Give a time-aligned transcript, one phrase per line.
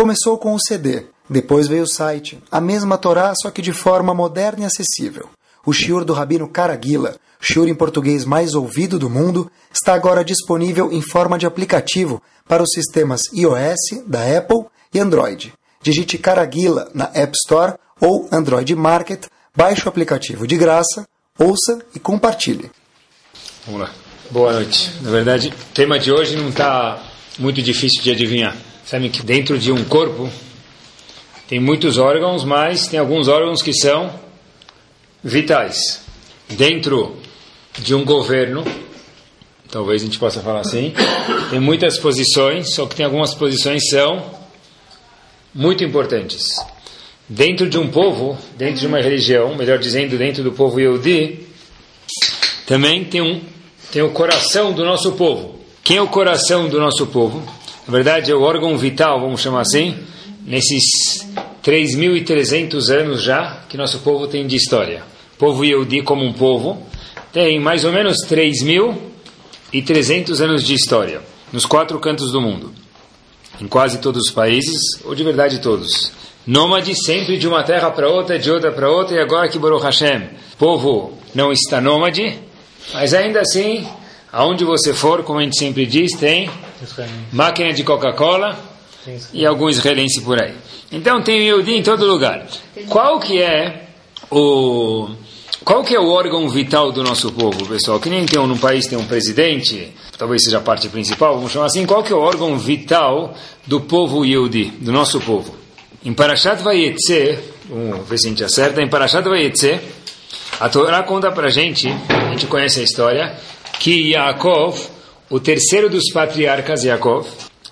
[0.00, 4.14] Começou com o CD, depois veio o site, a mesma Torá, só que de forma
[4.14, 5.28] moderna e acessível.
[5.64, 10.92] O shiur do Rabino Caraguila, shiur em português mais ouvido do mundo, está agora disponível
[10.92, 15.52] em forma de aplicativo para os sistemas iOS, da Apple e Android.
[15.82, 21.06] Digite Caraguila na App Store ou Android Market, baixe o aplicativo de graça,
[21.38, 22.70] ouça e compartilhe.
[23.66, 23.90] Vamos lá.
[24.30, 24.92] Boa noite.
[25.02, 27.02] Na verdade, o tema de hoje não está
[27.38, 28.56] muito difícil de adivinhar.
[28.86, 30.30] Sabe que dentro de um corpo
[31.48, 34.12] tem muitos órgãos, mas tem alguns órgãos que são
[35.22, 36.02] vitais.
[36.48, 37.16] Dentro
[37.78, 38.64] de um governo,
[39.70, 40.92] talvez a gente possa falar assim,
[41.50, 44.24] tem muitas posições, só que tem algumas posições que são
[45.54, 46.56] muito importantes.
[47.28, 51.46] Dentro de um povo, dentro de uma religião, melhor dizendo, dentro do povo Yehudi,
[52.66, 53.40] também tem um
[53.92, 55.58] tem o coração do nosso povo.
[55.82, 57.42] Quem é o coração do nosso povo?
[57.86, 59.98] Na verdade, é o órgão vital, vamos chamar assim,
[60.46, 61.09] nesses
[61.64, 65.04] 3.300 anos já que nosso povo tem de história.
[65.34, 66.84] O povo Yehudi como um povo
[67.32, 71.20] tem mais ou menos 3.300 anos de história,
[71.52, 72.72] nos quatro cantos do mundo,
[73.60, 76.10] em quase todos os países, ou de verdade todos.
[76.46, 79.84] Nômade sempre de uma terra para outra, de outra para outra, e agora que Baruch
[79.84, 82.38] Hashem, o povo não está nômade,
[82.92, 83.86] mas ainda assim,
[84.32, 86.50] aonde você for, como a gente sempre diz, tem
[87.32, 88.69] máquina de Coca-Cola
[89.32, 90.54] e algum israelense por aí.
[90.92, 92.46] Então tem Yehudi em todo lugar.
[92.88, 93.86] Qual que é
[94.30, 95.08] o
[95.64, 98.00] qual que é o órgão vital do nosso povo, pessoal?
[98.00, 101.52] Que nem tem um, num país tem um presidente, talvez seja a parte principal, vamos
[101.52, 101.84] chamar assim.
[101.84, 103.34] Qual que é o órgão vital
[103.66, 105.54] do povo Yehudi, do nosso povo?
[106.04, 109.78] Em Parashat Vayetze, vamos ver se a gente acerta, em Parashat Vayetze,
[110.58, 113.36] a Torá conta pra gente, a gente conhece a história,
[113.78, 114.78] que Yaakov,
[115.28, 117.26] o terceiro dos patriarcas Yaakov,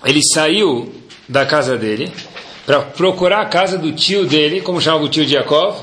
[0.05, 0.93] ele saiu
[1.29, 2.11] da casa dele
[2.65, 5.81] para procurar a casa do tio dele, como chamava o tio de Yaakov?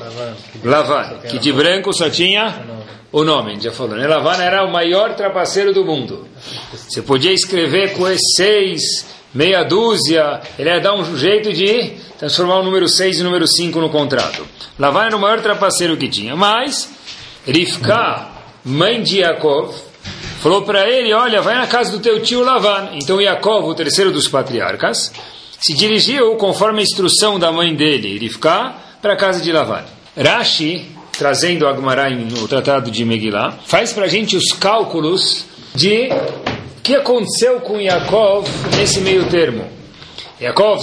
[0.63, 2.63] Lavan, que de branco só tinha
[3.11, 3.95] o nome, a gente já falou.
[3.95, 4.05] Né?
[4.05, 6.27] Lavan era o maior trapaceiro do mundo.
[6.71, 8.05] Você podia escrever com
[8.35, 13.23] seis, meia dúzia, ele ia dar um jeito de transformar o número 6 e o
[13.23, 14.45] número 5 no contrato.
[14.77, 16.89] Lavan era o maior trapaceiro que tinha, mas
[17.45, 18.27] Rivka,
[18.63, 19.73] mãe de Yaakov,
[20.41, 22.89] falou para ele: Olha, vai na casa do teu tio Lavan.
[22.93, 25.11] Então Yaakov, o terceiro dos patriarcas,
[25.59, 29.83] se dirigiu conforme a instrução da mãe dele, Rivka, para a casa de Lavan.
[30.15, 30.85] Rashi,
[31.17, 36.09] trazendo Agmará no tratado de Megillah, faz para a gente os cálculos de
[36.77, 39.67] o que aconteceu com Yaakov nesse meio termo.
[40.39, 40.81] Yaakov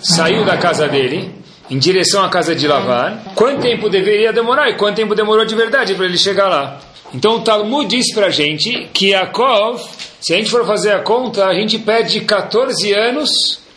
[0.00, 1.34] saiu da casa dele
[1.70, 3.18] em direção à casa de Lavan.
[3.34, 6.80] Quanto tempo deveria demorar e quanto tempo demorou de verdade para ele chegar lá?
[7.12, 9.82] Então o Talmud diz para a gente que Yaakov,
[10.20, 13.67] se a gente for fazer a conta, a gente perde 14 anos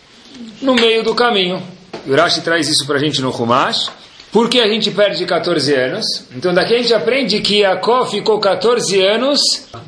[0.61, 1.61] no meio do caminho.
[2.07, 3.91] Urashi traz isso para a gente no Humash.
[4.31, 6.05] Por que a gente perde 14 anos?
[6.33, 9.41] Então daqui a gente aprende que Yaakov ficou 14 anos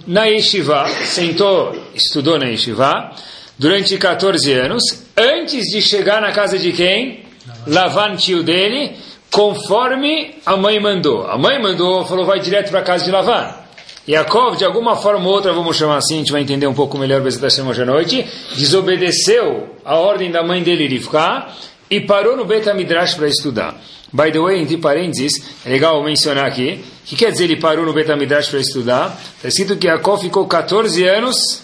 [0.06, 3.12] na Yeshiva, sentou, estudou na Yeshiva,
[3.58, 4.84] durante 14 anos,
[5.16, 7.24] antes de chegar na casa de quem?
[7.66, 8.92] Lavan, tio dele,
[9.32, 11.26] conforme a mãe mandou.
[11.26, 13.63] A mãe mandou, falou, vai direto para a casa de Lavan.
[14.08, 16.98] Yaakov, de alguma forma ou outra, vamos chamar assim, a gente vai entender um pouco
[16.98, 18.26] melhor Bezat hoje à noite,
[18.58, 21.48] desobedeceu a ordem da mãe dele, Rivka,
[21.90, 23.80] e parou no Beta Midrash para estudar.
[24.12, 27.86] By the way, entre parênteses, é legal mencionar aqui, o que quer dizer ele parou
[27.86, 29.18] no Beta Midrash para estudar?
[29.38, 31.64] Está escrito que Yaakov ficou 14 anos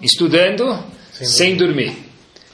[0.00, 0.78] estudando
[1.12, 2.06] sem dormir.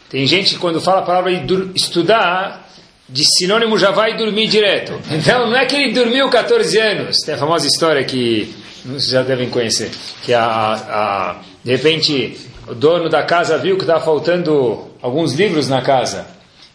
[0.08, 1.32] Tem gente que quando fala a palavra
[1.74, 2.68] estudar,
[3.08, 4.98] de sinônimo já vai dormir direto.
[5.10, 7.18] Então não é que ele dormiu 14 anos.
[7.24, 9.90] Tem a famosa história que vocês já devem conhecer,
[10.22, 12.36] que a, a, de repente
[12.68, 16.26] o dono da casa viu que estava faltando alguns livros na casa.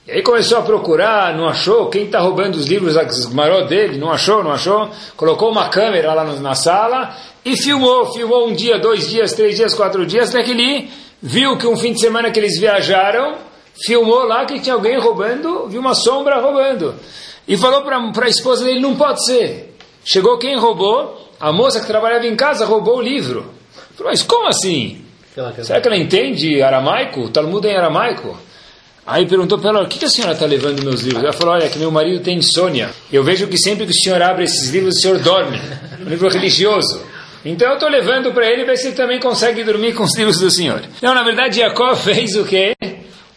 [0.07, 1.89] E aí começou a procurar, não achou.
[1.89, 2.95] Quem está roubando os livros,
[3.33, 4.89] maró dele, não achou, não achou.
[5.17, 7.13] Colocou uma câmera lá na sala
[7.43, 8.13] e filmou.
[8.13, 10.89] Filmou um dia, dois dias, três dias, quatro dias, até que ele
[11.21, 13.35] viu que um fim de semana que eles viajaram,
[13.85, 16.95] filmou lá que tinha alguém roubando, viu uma sombra roubando.
[17.45, 19.75] E falou para a esposa dele, não pode ser.
[20.05, 21.26] Chegou quem roubou?
[21.39, 23.53] A moça que trabalhava em casa roubou o livro.
[23.95, 25.01] Falou, mas como assim?
[25.63, 27.21] Será que ela entende aramaico?
[27.21, 28.37] O Talmud é em aramaico?
[29.05, 31.23] Aí perguntou para ela, o que, que a senhora está levando meus livros?
[31.23, 32.89] Ela falou, olha, que meu marido tem insônia.
[33.11, 35.61] Eu vejo que sempre que o senhor abre esses livros, o senhor dorme.
[36.05, 37.01] Um livro religioso.
[37.45, 40.39] Então eu estou levando para ele ver se ele também consegue dormir com os livros
[40.39, 40.81] do Senhor.
[40.97, 42.75] Então, na verdade, Jacó fez o quê?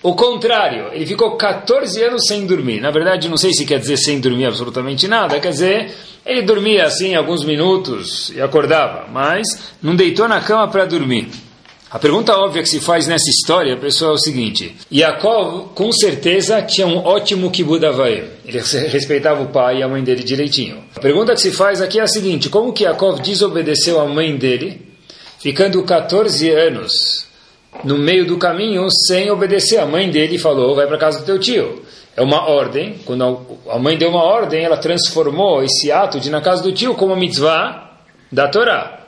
[0.02, 2.80] O contrário, ele ficou 14 anos sem dormir.
[2.80, 5.94] Na verdade, não sei se quer dizer sem dormir absolutamente nada, quer dizer,
[6.24, 9.46] ele dormia assim alguns minutos e acordava, mas
[9.82, 11.28] não deitou na cama para dormir.
[11.90, 16.62] A pergunta óbvia que se faz nessa história, pessoal, é o seguinte: Yaakov, com certeza,
[16.62, 17.84] tinha um ótimo kibbud
[18.46, 18.58] Ele
[18.88, 20.84] respeitava o pai e a mãe dele direitinho.
[20.96, 24.36] A pergunta que se faz aqui é a seguinte: como que Yaakov desobedeceu a mãe
[24.36, 24.80] dele,
[25.40, 27.28] ficando 14 anos
[27.84, 29.78] no meio do caminho sem obedecer?
[29.78, 31.82] A mãe dele falou: vai para casa do teu tio.
[32.16, 32.96] É uma ordem.
[33.04, 36.72] Quando a mãe deu uma ordem, ela transformou esse ato de ir na casa do
[36.72, 37.90] tio como mitzvah
[38.30, 39.00] da Torá.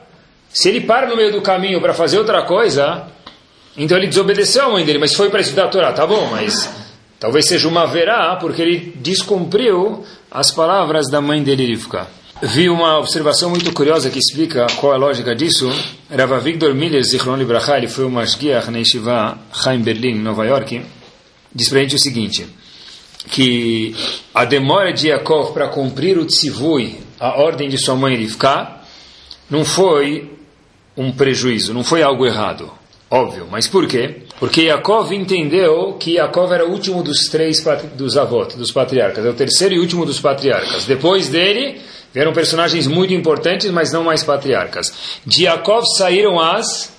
[0.49, 3.07] Se ele para no meio do caminho para fazer outra coisa,
[3.75, 6.69] então ele desobedeceu a mãe dele, mas foi para estudar a Torá, tá bom, mas
[7.19, 12.07] talvez seja uma verá, porque ele descumpriu as palavras da mãe dele Rivka.
[12.45, 15.71] Vi uma observação muito curiosa que explica qual a lógica disso.
[16.09, 20.81] Rav Victor Miller, Zichron Libraha, ele foi um mashgiach na Yeshiva Chaim Berlin, Nova York,
[21.55, 22.45] diz para a gente o seguinte,
[23.29, 23.95] que
[24.33, 28.75] a demora de Yaakov para cumprir o tzivui, a ordem de sua mãe Rivka,
[29.49, 30.29] não foi
[30.97, 32.69] um prejuízo, não foi algo errado.
[33.09, 34.23] Óbvio, mas por quê?
[34.37, 37.63] Porque Yaakov entendeu que Yaakov era o último dos três
[37.95, 40.83] dos avós, dos patriarcas, é o terceiro e último dos patriarcas.
[40.83, 41.79] Depois dele,
[42.13, 45.19] vieram personagens muito importantes, mas não mais patriarcas.
[45.25, 46.93] De Yaakov saíram as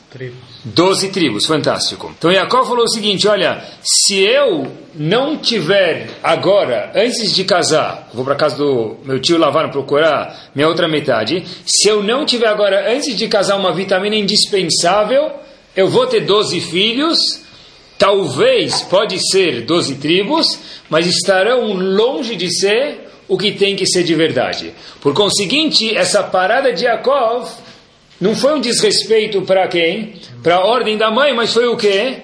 [0.64, 2.14] Doze tribos, fantástico.
[2.16, 8.25] Então Yaakov falou o seguinte: olha, se eu não tiver agora, antes de casar, vou
[8.25, 12.94] para casa do meu tio Lavar procurar minha outra metade, se eu não tiver agora,
[12.94, 15.32] antes de casar, uma vitamina indispensável,
[15.75, 17.19] eu vou ter doze filhos,
[17.99, 20.58] talvez, pode ser doze tribos,
[20.88, 24.73] mas estarão longe de ser o que tem que ser de verdade.
[25.00, 27.50] Por conseguinte, essa parada de Yaakov
[28.21, 30.15] não foi um desrespeito para quem?
[30.43, 32.19] Para a ordem da mãe, mas foi o quê?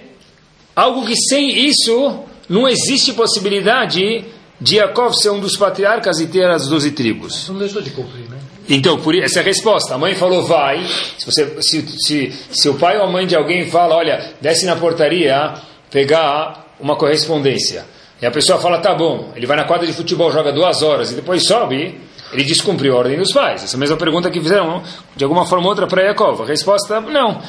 [0.75, 4.25] Algo que sem isso não existe possibilidade
[4.61, 7.49] de Yaakov ser um dos patriarcas e ter as doze tribos.
[7.49, 8.39] Não deixou de cumprir, né?
[8.69, 9.95] Então, por, essa é a resposta.
[9.95, 10.85] A mãe falou, vai.
[11.19, 14.65] Se, você, se, se, se o pai ou a mãe de alguém fala, olha, desce
[14.67, 15.55] na portaria
[15.91, 17.85] pegar uma correspondência.
[18.21, 19.33] E a pessoa fala, tá bom.
[19.35, 21.99] Ele vai na quadra de futebol, joga duas horas e depois sobe
[22.33, 23.65] ele descumpriu a ordem dos pais.
[23.65, 24.83] Essa mesma pergunta que fizeram
[25.17, 26.43] de alguma forma ou outra para Yaakov.
[26.43, 27.41] A resposta não.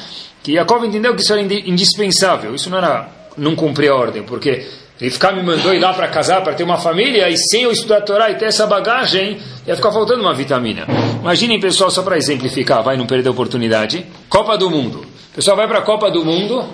[0.42, 2.54] Que Yaakov entendeu que isso era indispensável.
[2.54, 4.66] Isso não era não cumprir a ordem, porque
[5.00, 7.72] ele ficar me mandou ir lá para casar, para ter uma família, e sem eu
[7.72, 10.86] estudar a Torá e ter essa bagagem, ia ficar faltando uma vitamina.
[11.20, 14.04] Imaginem, pessoal, só para exemplificar, vai não perder a oportunidade.
[14.28, 14.98] Copa do Mundo.
[15.32, 16.64] O pessoal vai para a Copa do Mundo,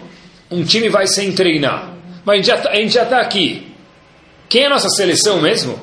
[0.50, 1.92] um time vai sem treinar.
[2.24, 3.68] Mas a gente já está tá aqui.
[4.48, 5.78] Quem é a nossa seleção mesmo?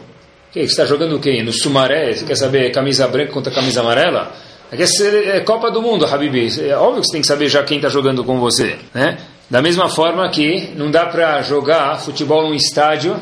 [0.52, 1.44] Que, você está jogando quem?
[1.44, 2.14] No Sumaré?
[2.14, 4.32] Você quer saber camisa branca contra camisa amarela?
[4.72, 6.48] É, é Copa do Mundo, Habibi.
[6.68, 8.78] É óbvio que você tem que saber já quem está jogando com você.
[8.94, 9.18] Né?
[9.50, 13.20] Da mesma forma que não dá para jogar futebol num estádio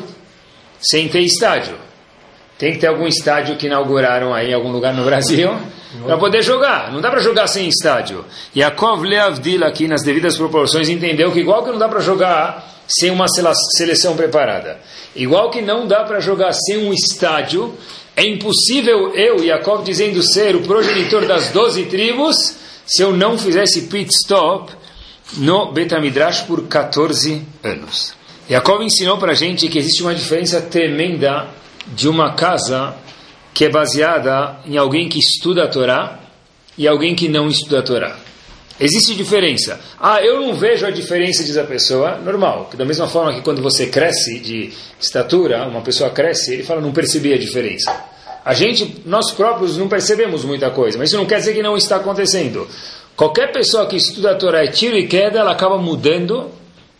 [0.80, 1.74] sem ter estádio.
[2.58, 5.54] Tem que ter algum estádio que inauguraram aí em algum lugar no Brasil
[6.06, 6.90] para poder jogar.
[6.92, 8.24] Não dá para jogar sem estádio.
[8.54, 12.73] E a Leavdil aqui nas devidas proporções entendeu que igual que não dá para jogar
[12.86, 14.78] sem uma seleção preparada.
[15.14, 17.74] Igual que não dá para jogar sem um estádio,
[18.16, 23.82] é impossível eu, Jacob, dizendo ser o progenitor das doze tribos, se eu não fizesse
[23.82, 24.72] pit stop
[25.36, 28.14] no Betamidrash por 14 anos.
[28.48, 31.48] Jacob ensinou para a gente que existe uma diferença tremenda
[31.86, 32.94] de uma casa
[33.54, 36.20] que é baseada em alguém que estuda a Torá
[36.76, 38.16] e alguém que não estuda a Torá.
[38.78, 39.80] Existe diferença.
[40.00, 42.16] Ah, eu não vejo a diferença, diz a pessoa.
[42.16, 42.68] Normal.
[42.70, 46.80] Que da mesma forma que quando você cresce de estatura, uma pessoa cresce, ele fala,
[46.80, 47.94] não percebi a diferença.
[48.44, 51.76] A gente, nós próprios, não percebemos muita coisa, mas isso não quer dizer que não
[51.76, 52.68] está acontecendo.
[53.16, 56.50] Qualquer pessoa que estuda a Torá é tiro e queda, ela acaba mudando.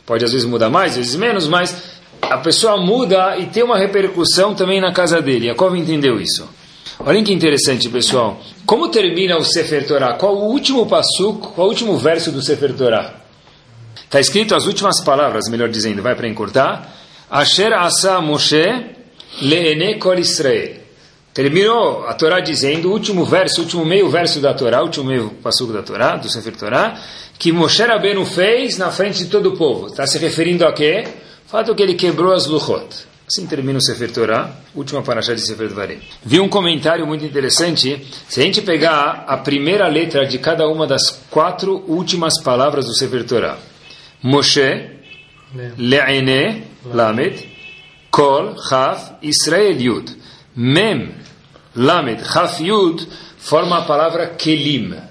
[0.07, 1.77] Pode às vezes mudar mais, às vezes menos, mas
[2.23, 5.49] a pessoa muda e tem uma repercussão também na casa dele.
[5.49, 6.49] Jacob entendeu isso.
[7.01, 8.41] Olhem que interessante, pessoal.
[8.65, 10.15] Como termina o Sefer Torah?
[10.15, 13.15] Qual o último passuk, qual o último verso do Sefer Torah?
[14.05, 16.95] Está escrito as últimas palavras, melhor dizendo, vai para encurtar.
[17.31, 18.65] Asher asa Moshe
[19.43, 20.85] leene kol Israel.
[21.33, 25.07] Terminou a Torá dizendo, o último verso, o último meio verso da Torá, o último
[25.07, 26.97] meio passuk da Torá, do Sefer Torah,
[27.37, 29.89] que Moshe Rabbeinu fez na frente de todo o povo.
[29.89, 31.05] Está se referindo a quê?
[31.45, 32.87] O fato que ele quebrou as luchot.
[33.27, 35.99] Assim termina o Sefer Torah, última paraxá de Sefer Dvarim.
[36.23, 38.07] Vi um comentário muito interessante.
[38.29, 42.95] Se a gente pegar a primeira letra de cada uma das quatro últimas palavras do
[42.95, 43.59] Sefer Torah,
[44.23, 44.91] Moshe,
[45.79, 47.49] Le'ene, Lamed,
[48.11, 50.17] Kol, Chaf, Israel, Yud.
[50.55, 51.15] Mem,
[51.75, 54.93] Lamed, Chaf, Yud, forma a palavra Kelim.
[54.93, 55.03] O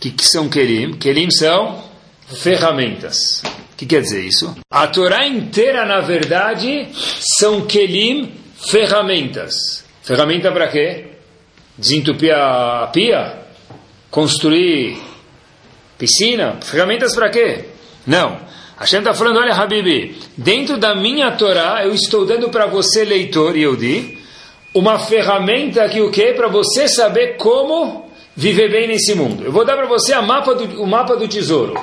[0.00, 0.92] que, que são Kelim?
[0.98, 1.82] Kelim são
[2.26, 3.42] ferramentas.
[3.78, 4.56] Que quer dizer isso?
[4.68, 6.88] A Torá inteira, na verdade,
[7.38, 8.32] são kelim,
[8.68, 9.84] ferramentas.
[10.02, 11.06] Ferramenta para quê?
[11.78, 13.38] Desentupir a pia?
[14.10, 14.98] Construir
[15.96, 16.58] piscina?
[16.60, 17.66] Ferramentas para quê?
[18.04, 18.40] Não.
[18.80, 23.56] Hashem está falando, olha, Habibi, dentro da minha Torá, eu estou dando para você, leitor,
[23.56, 24.18] e eu di,
[24.74, 26.32] uma ferramenta que o quê?
[26.36, 29.44] Para você saber como viver bem nesse mundo.
[29.44, 31.74] Eu vou dar para você a mapa do, o mapa do tesouro.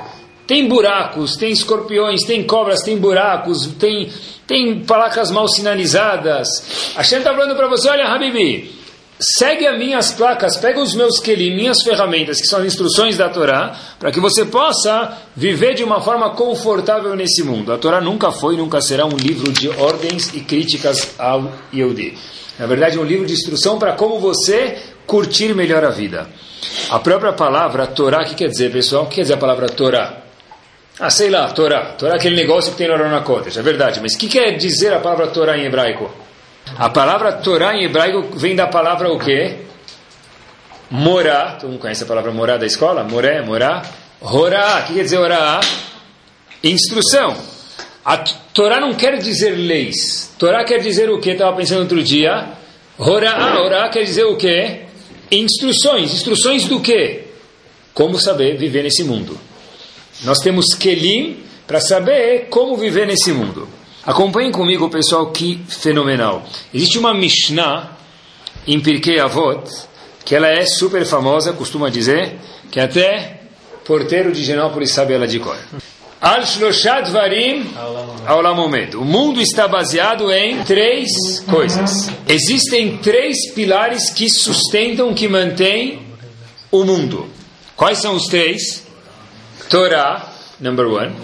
[0.48, 4.12] Tem buracos, tem escorpiões, tem cobras, tem buracos, tem,
[4.46, 6.94] tem placas mal sinalizadas.
[6.96, 8.72] Hashem está falando para você, olha, Habibi,
[9.20, 13.30] segue as minhas placas, pega os meus kelim, minhas ferramentas, que são as instruções da
[13.30, 17.74] Torá, para que você possa viver de uma forma confortável nesse mundo.
[17.74, 22.16] A Torá nunca foi e nunca será um livro de ordens e críticas ao Yehudi.
[22.60, 26.30] Na verdade, é um livro de instrução para como você curtir melhor a vida.
[26.90, 29.04] A própria palavra Torá, o que quer dizer, pessoal?
[29.04, 30.25] O que quer dizer a palavra Torá?
[31.00, 31.94] Ah, sei lá, Torá.
[31.98, 34.00] Torá é aquele negócio que tem no Arona Kodesh, é verdade.
[34.02, 36.10] Mas o que quer dizer a palavra Torá em hebraico?
[36.78, 39.58] A palavra Torá em hebraico vem da palavra o quê?
[40.90, 41.58] Morá.
[41.60, 43.04] Todo mundo conhece a palavra morá da escola?
[43.04, 43.84] Moré, morá.
[44.22, 44.80] Horá.
[44.80, 45.60] O que quer dizer orá?
[46.64, 47.36] Instrução.
[48.04, 50.34] A Torá não quer dizer leis.
[50.40, 51.32] Torá quer dizer o que?
[51.32, 52.50] Estava pensando outro dia.
[52.98, 54.82] Horá, orá quer dizer o que?
[55.32, 56.14] Instruções.
[56.14, 57.24] Instruções do que?
[57.94, 59.38] Como saber viver nesse mundo.
[60.24, 63.68] Nós temos Kelim para saber como viver nesse mundo.
[64.06, 66.44] Acompanhem comigo, pessoal, que fenomenal.
[66.74, 67.98] Existe uma Mishnah
[68.68, 69.64] em Pirkei Avot,
[70.24, 72.36] que ela é super famosa, costuma dizer,
[72.72, 73.42] que até
[73.84, 75.58] porteiro de Genópolis sabe ela de cor.
[76.22, 77.72] Al Shloshad Varim
[78.26, 78.96] Aulamomed.
[78.96, 82.10] O mundo está baseado em três coisas.
[82.28, 86.02] Existem três pilares que sustentam, que mantêm
[86.72, 87.28] o mundo.
[87.76, 88.85] Quais são os três?
[89.70, 91.16] Torá, number one.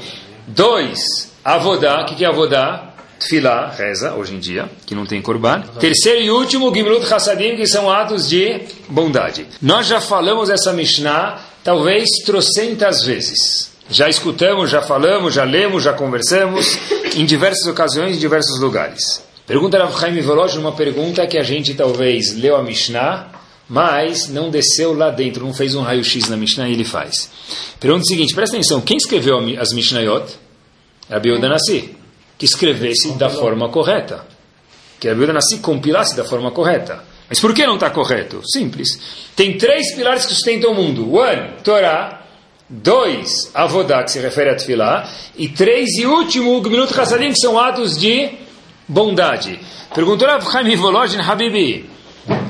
[0.47, 2.01] Dois, Avodá.
[2.01, 2.87] O que é Avodá?
[3.19, 5.61] Tfilá, reza, hoje em dia, que não tem korban.
[5.79, 9.45] Terceiro e último, Gimlut Hassadim, que são atos de bondade.
[9.61, 13.71] Nós já falamos essa Mishnah, talvez trocentas vezes.
[13.91, 16.79] Já escutamos, já falamos, já lemos, já conversamos,
[17.15, 19.23] em diversas ocasiões, em diversos lugares.
[19.45, 23.27] Pergunta Rav Chaim Voloj, uma pergunta que a gente talvez leu a Mishnah,
[23.71, 27.31] mas não desceu lá dentro, não fez um raio-x na Mishnah e ele faz.
[27.79, 30.25] Pergunta o seguinte, presta atenção, quem escreveu as Mishnayot?
[31.09, 31.95] Rabi Nassi,
[32.37, 34.25] que escrevesse da forma correta.
[34.99, 37.01] Que Rabi Nassi compilasse da forma correta.
[37.29, 38.41] Mas por que não está correto?
[38.45, 38.89] Simples.
[39.37, 41.15] Tem três pilares que sustentam o mundo.
[41.15, 42.25] One, Torá.
[42.67, 45.09] Dois, Avodá, que se refere a Tfilá.
[45.37, 48.31] E três e último, Gminut Hassadim, que são atos de
[48.85, 49.57] bondade.
[49.95, 51.90] Perguntou Rav Chaim Volojin Habibi.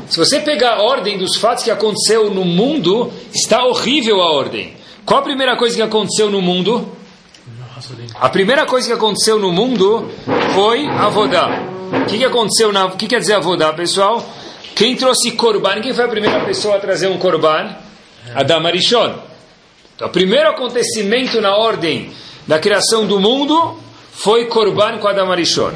[0.10, 4.74] Se você pegar a ordem dos fatos que aconteceu no mundo, está horrível a ordem.
[5.06, 6.90] Qual a primeira coisa que aconteceu no mundo?
[8.20, 10.10] A primeira coisa que aconteceu no mundo
[10.54, 11.50] foi Avodá.
[12.04, 12.86] O que, que aconteceu na.
[12.86, 14.24] O que quer dizer Avodá, pessoal?
[14.76, 15.82] Quem trouxe Korban?
[15.82, 17.76] Quem foi a primeira pessoa a trazer um Korban?
[18.36, 19.16] Adam Arishon.
[19.96, 22.12] Então, o primeiro acontecimento na ordem
[22.48, 23.78] da criação do mundo
[24.12, 25.72] foi Korban com Adam Arishon.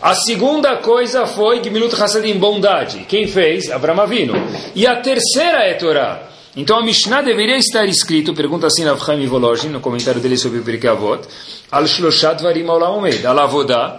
[0.00, 3.06] A segunda coisa foi Gmilut Hassadim, bondade.
[3.08, 3.70] Quem fez?
[3.70, 4.34] Abraão Avino.
[4.74, 6.28] E a terceira é Torá.
[6.54, 10.58] Então a Mishnah deveria estar escrito, pergunta assim Rav Chaim Volozhin, no comentário dele sobre
[10.58, 11.26] o Pirkei Avot,
[11.70, 13.98] Al Shloshat Varim Olam Omed, Al Avodá,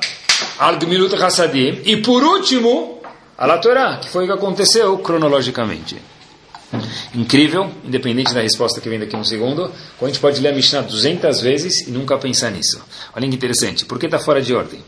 [0.60, 0.78] Al
[1.24, 3.02] Hassadim, e por último,
[3.38, 5.98] Al Torá, que foi o que aconteceu cronologicamente.
[7.14, 10.56] Incrível, independente da resposta que vem daqui a um segundo, a gente pode ler a
[10.56, 12.82] Mishnah 200 vezes e nunca pensar nisso.
[13.16, 14.84] Olha que interessante, por que está fora de ordem?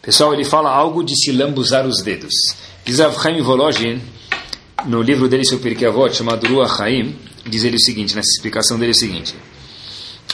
[0.00, 2.34] Pessoal, ele fala algo de se lambuzar os dedos.
[2.84, 4.00] Diz Avchaim Volozhin,
[4.86, 7.16] no livro dele sobre Pirkei Avot, chamado Ruach Haim,
[7.46, 9.34] diz ele o seguinte, nessa explicação dele é o seguinte.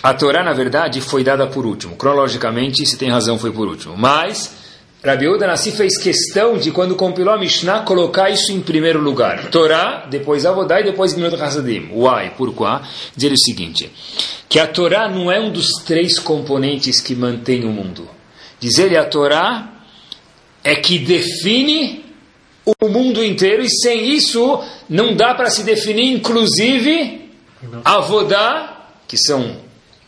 [0.02, 1.94] A Torá, na verdade, foi dada por último.
[1.96, 3.94] Cronologicamente, se tem razão, foi por último.
[3.96, 4.50] Mas
[5.04, 9.50] Rabi Uda Nassi fez questão de, quando compilou a Mishnah, colocar isso em primeiro lugar.
[9.50, 11.90] Torá, depois Avodá e depois Minut Hasadim.
[11.92, 12.84] Uai, por quê?
[13.16, 13.90] Dizer o seguinte,
[14.48, 18.08] que a Torá não é um dos três componentes que mantém o mundo.
[18.58, 19.70] Dizer a Torá
[20.62, 22.04] é que define
[22.66, 27.30] o mundo inteiro, e sem isso não dá para se definir, inclusive,
[27.84, 29.56] avodá, que são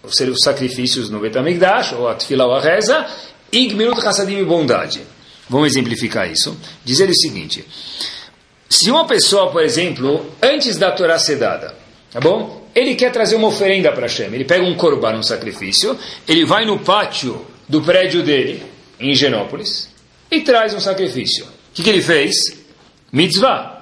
[0.02, 3.06] os sacrifícios no Betamigdash, ou a ou a reza,
[3.52, 5.02] Gminut Hassadim e bondade.
[5.48, 6.56] Vamos exemplificar isso.
[6.84, 7.64] Dizer o seguinte:
[8.68, 11.74] se uma pessoa, por exemplo, antes da Torá ser dada,
[12.10, 12.62] tá bom?
[12.74, 16.64] Ele quer trazer uma oferenda para Hashem, ele pega um corban, um sacrifício, ele vai
[16.64, 18.62] no pátio do prédio dele,
[18.98, 19.90] em Higienópolis,
[20.30, 21.44] e traz um sacrifício.
[21.44, 22.34] O que, que ele fez?
[23.12, 23.78] Mitzvah.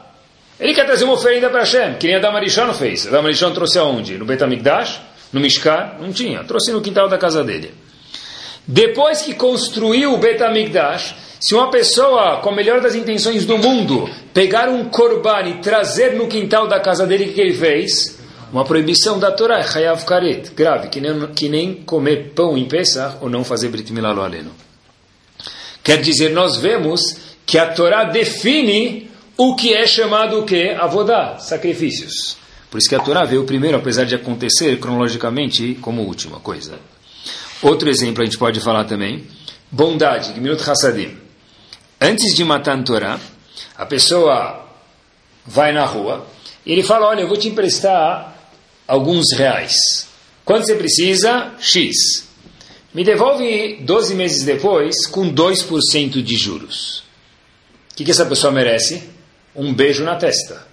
[0.58, 3.06] Ele quer trazer uma oferenda para Hashem, que nem a Damarishon fez.
[3.06, 4.18] A Damarishon trouxe aonde?
[4.18, 5.00] No Betamigdash?
[5.32, 5.92] No Mishkan?
[6.00, 6.44] Não tinha.
[6.44, 7.72] Trouxe no quintal da casa dele.
[8.66, 14.08] Depois que construiu o Betamigdash, se uma pessoa, com a melhor das intenções do mundo,
[14.34, 18.18] pegar um korban e trazer no quintal da casa dele, o que ele fez?
[18.52, 23.16] Uma proibição da Torá, Hayav Karet, grave, que nem, que nem comer pão em Pesach
[23.20, 24.50] ou não fazer Brit Milá Aleno.
[25.82, 30.76] Quer dizer, nós vemos que a Torá define o que é chamado o quê?
[30.78, 32.39] Avodá, sacrifícios.
[32.70, 36.78] Por isso que a Torá veio primeiro, apesar de acontecer cronologicamente como última coisa.
[37.60, 39.26] Outro exemplo a gente pode falar também,
[39.70, 41.18] bondade, Gminut Hassadim.
[42.00, 43.20] Antes de matar a Torá,
[43.76, 44.66] a pessoa
[45.44, 46.26] vai na rua
[46.64, 48.38] e ele fala, olha, eu vou te emprestar
[48.86, 50.06] alguns reais.
[50.44, 51.52] Quanto você precisa?
[51.58, 52.28] X.
[52.94, 57.04] Me devolve 12 meses depois com 2% de juros.
[57.92, 59.02] O que, que essa pessoa merece?
[59.54, 60.69] Um beijo na testa.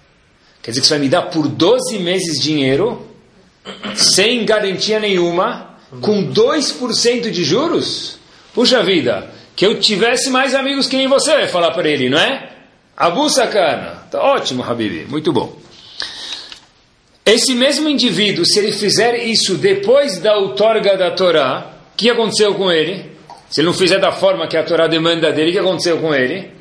[0.68, 3.08] Quer dizer que você vai me dar por 12 meses dinheiro,
[3.94, 8.18] sem garantia nenhuma, com 2% de juros?
[8.52, 12.18] Puxa vida, que eu tivesse mais amigos que nem você, vai falar para ele, não
[12.18, 12.50] é?
[12.94, 14.06] Abu Sakana.
[14.10, 15.56] Tá ótimo, Habibi, muito bom.
[17.24, 22.54] Esse mesmo indivíduo, se ele fizer isso depois da outorga da Torá, o que aconteceu
[22.54, 23.10] com ele?
[23.48, 26.14] Se ele não fizer da forma que a Torá demanda dele, o que aconteceu com
[26.14, 26.57] ele?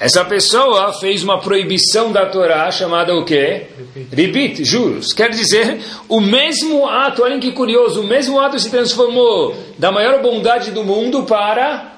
[0.00, 3.66] Essa pessoa fez uma proibição da Torá chamada o quê?
[4.10, 5.12] Ribit, juros.
[5.12, 10.22] Quer dizer, o mesmo ato, olhem que curioso, o mesmo ato se transformou da maior
[10.22, 11.96] bondade do mundo para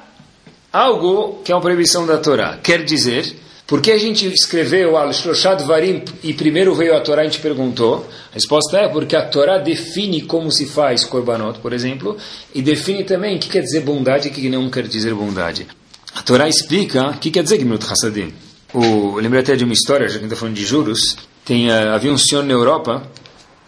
[0.72, 2.58] algo que é uma proibição da Torá.
[2.60, 3.36] Quer dizer,
[3.68, 8.04] por que a gente escreveu Al-Shloshad Varim e primeiro veio a Torá, a gente perguntou.
[8.32, 12.16] A resposta é porque a Torá define como se faz Korbanot, por exemplo,
[12.52, 15.68] e define também o que quer dizer bondade e o que não quer dizer bondade.
[16.14, 18.32] A Torá explica o que quer dizer Gimlut Hassadim.
[18.72, 21.16] O, eu lembrei até de uma história, já que a está falando de juros.
[21.44, 23.02] Tem, uh, havia um senhor na Europa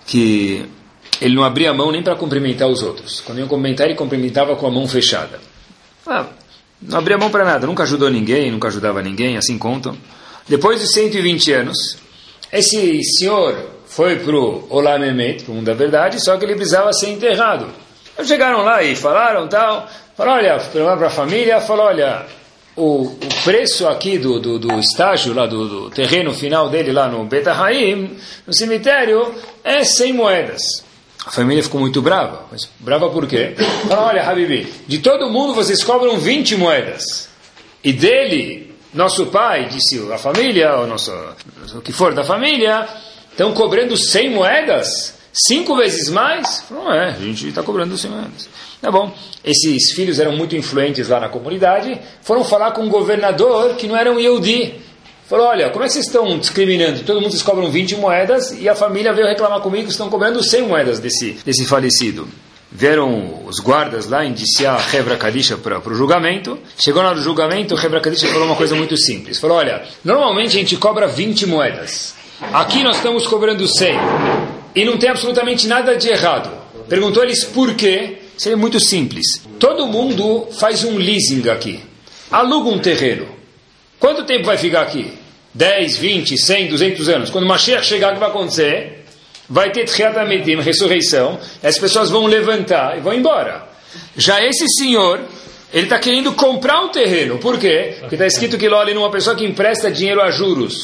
[0.06, 0.66] que
[1.20, 3.20] ele não abria a mão nem para cumprimentar os outros.
[3.20, 5.40] Quando iam cumprimentar, ele cumprimentava com a mão fechada.
[6.06, 6.26] Ah,
[6.80, 9.96] não abria mão para nada, nunca ajudou ninguém, nunca ajudava ninguém, assim contam.
[10.46, 11.96] Depois de 120 anos,
[12.52, 16.54] esse senhor foi para o Olam Emet, para o mundo da verdade, só que ele
[16.54, 17.66] precisava ser enterrado.
[18.24, 22.26] Chegaram lá e falaram tal, falaram, olha, para a família, falou, olha,
[22.76, 27.08] o, o, preço aqui do, do, do estágio, lá do, do, terreno final dele, lá
[27.08, 30.62] no Betahayim, no cemitério, é 100 moedas.
[31.24, 32.46] A família ficou muito brava.
[32.50, 33.54] Mas brava por quê?
[33.88, 37.28] Fala, olha, Habibi, de todo mundo vocês cobram 20 moedas.
[37.82, 41.12] E dele, nosso pai, disse a família, ou nosso,
[41.74, 42.86] o que for da família,
[43.30, 45.14] estão cobrando 100 moedas?
[45.34, 46.64] Cinco vezes mais?
[46.70, 48.48] Não é, a gente está cobrando 100 moedas.
[48.80, 49.12] Tá bom.
[49.42, 53.96] Esses filhos eram muito influentes lá na comunidade, foram falar com um governador que não
[53.96, 54.74] era um Yehudi.
[55.28, 57.00] Falou, olha, como é que vocês estão discriminando?
[57.00, 60.62] Todo mundo cobram 20 moedas e a família veio reclamar comigo que estão cobrando 100
[60.68, 62.28] moedas desse, desse falecido.
[62.70, 66.58] Vieram os guardas lá indiciar a Hebra Kadisha para o julgamento.
[66.76, 69.40] Chegou no julgamento, o Hebra Kadisha falou uma coisa muito simples.
[69.40, 72.14] Falou, olha, normalmente a gente cobra 20 moedas.
[72.52, 73.94] Aqui nós estamos cobrando 100.
[74.74, 76.50] E não tem absolutamente nada de errado.
[76.88, 78.18] Perguntou eles por quê.
[78.36, 79.42] Seria muito simples.
[79.60, 81.80] Todo mundo faz um leasing aqui.
[82.30, 83.28] Aluga um terreno.
[84.00, 85.12] Quanto tempo vai ficar aqui?
[85.54, 87.30] 10, 20, 100, 200 anos.
[87.30, 89.04] Quando Mashiach chegar, o que vai acontecer?
[89.48, 91.38] Vai ter Tchiat Amedim, ressurreição.
[91.62, 93.68] As pessoas vão levantar e vão embora.
[94.16, 95.20] Já esse senhor,
[95.72, 97.38] ele está querendo comprar um terreno.
[97.38, 97.96] Por quê?
[98.00, 100.82] Porque está escrito que olha numa pessoa que empresta dinheiro a juros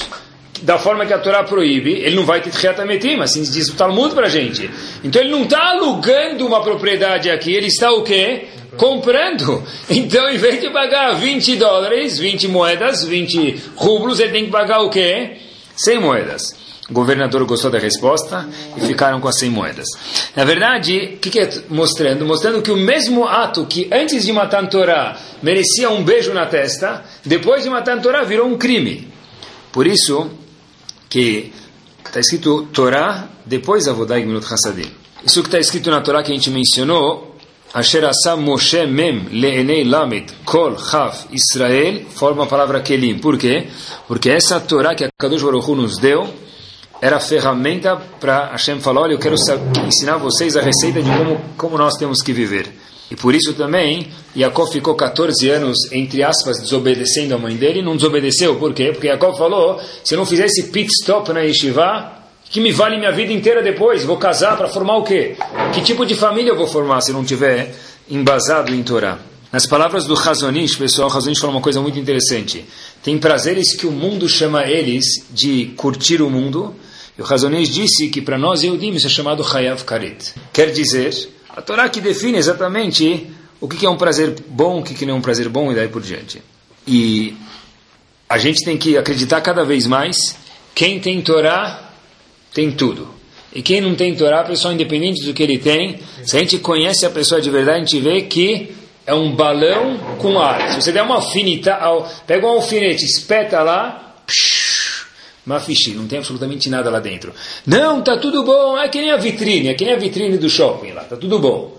[0.62, 4.14] da forma que a Torá proíbe, ele não vai ter Ametim, assim diz o Talmud
[4.14, 4.70] para a gente.
[5.02, 8.46] Então ele não está alugando uma propriedade aqui, ele está o quê?
[8.76, 9.62] comprando.
[9.90, 14.80] Então, em vez de pagar 20 dólares, 20 moedas, 20 rublos, ele tem que pagar
[14.80, 15.36] o quê?
[15.76, 16.54] 100 moedas.
[16.88, 19.86] O governador gostou da resposta e ficaram com as 100 moedas.
[20.34, 22.26] Na verdade, o que, que é mostrando?
[22.26, 26.46] Mostrando que o mesmo ato que antes de matar a Torá merecia um beijo na
[26.46, 29.08] testa, depois de matar a Torá virou um crime.
[29.72, 30.30] Por isso
[31.10, 31.52] que
[32.06, 34.90] está escrito Torá, depois Avodai Gminut Hassadim.
[35.24, 37.36] Isso que está escrito na Torá que a gente mencionou,
[37.74, 43.18] Asher asa Moshe mem le'enei lamed kol chav Israel, forma a palavra kelim.
[43.18, 43.68] Por quê?
[44.08, 46.26] Porque essa Torá que a Kadosh Baruch nos deu
[47.00, 49.36] era a ferramenta para Hashem falar, olha, eu quero
[49.86, 52.70] ensinar vocês a receita de como, como nós temos que viver.
[53.10, 57.96] E por isso também, Yaakov ficou 14 anos, entre aspas, desobedecendo a mãe dele, não
[57.96, 58.54] desobedeceu.
[58.56, 58.92] Por quê?
[58.92, 62.12] Porque Yaakov falou, se eu não fizer esse pit stop na yeshiva,
[62.48, 64.04] que me vale minha vida inteira depois?
[64.04, 65.36] Vou casar para formar o quê?
[65.72, 67.74] Que tipo de família eu vou formar se não tiver
[68.08, 69.18] embasado em Torá?
[69.52, 72.64] Nas palavras do Razonish, pessoal, o Razonish fala uma coisa muito interessante.
[73.02, 76.76] Tem prazeres que o mundo chama eles de curtir o mundo,
[77.18, 80.34] e o Razonish disse que para nós, Eudim, isso é chamado Hayav Karet.
[80.52, 81.12] Quer dizer
[81.56, 85.16] a Torá que define exatamente o que é um prazer bom, o que não é
[85.16, 86.42] um prazer bom e daí por diante.
[86.86, 87.36] E
[88.28, 90.36] a gente tem que acreditar cada vez mais,
[90.74, 91.90] quem tem Torá
[92.54, 93.08] tem tudo.
[93.52, 97.04] E quem não tem Torá, pessoal, independente do que ele tem, se a gente conhece
[97.04, 98.72] a pessoa de verdade, a gente vê que
[99.04, 100.70] é um balão com ar.
[100.70, 101.78] Se você der uma alfineta,
[102.26, 104.14] pega um alfinete, espeta lá,
[105.44, 107.32] Mafishi, não tem absolutamente nada lá dentro.
[107.66, 110.48] Não, tá tudo bom, é que nem a vitrine, é que nem a vitrine do
[110.48, 111.76] shopping lá, tá tudo bom.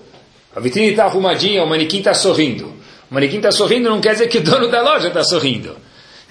[0.56, 2.74] A vitrine está arrumadinha, o manequim está sorrindo.
[3.10, 5.76] O manequim está sorrindo não quer dizer que o dono da loja está sorrindo.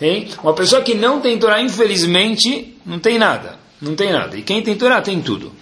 [0.01, 0.29] Hein?
[0.43, 3.59] Uma pessoa que não tem Torá, infelizmente, não tem nada.
[3.81, 4.37] Não tem nada.
[4.37, 5.53] E quem tem Torá, tem tudo.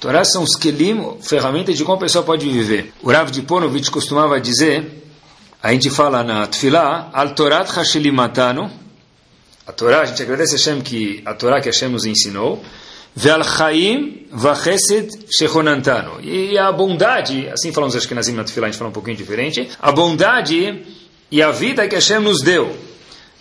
[0.00, 2.92] Torá são os kelim, ferramentas de como a pessoa pode viver.
[3.02, 5.04] O Rav de Ponovitch costumava dizer,
[5.62, 8.70] a gente fala na Tfilah, Al Torat Hashelimatano,
[9.66, 12.62] a Torá, a gente agradece a Hashem que a Torá que Hashem nos ensinou.
[13.16, 14.26] Chaim.
[16.22, 19.16] E a bondade, assim falamos acho que na Zimna Tefillah, a gente fala um pouquinho
[19.16, 20.82] diferente, a bondade
[21.30, 22.74] e a vida que Hashem nos deu.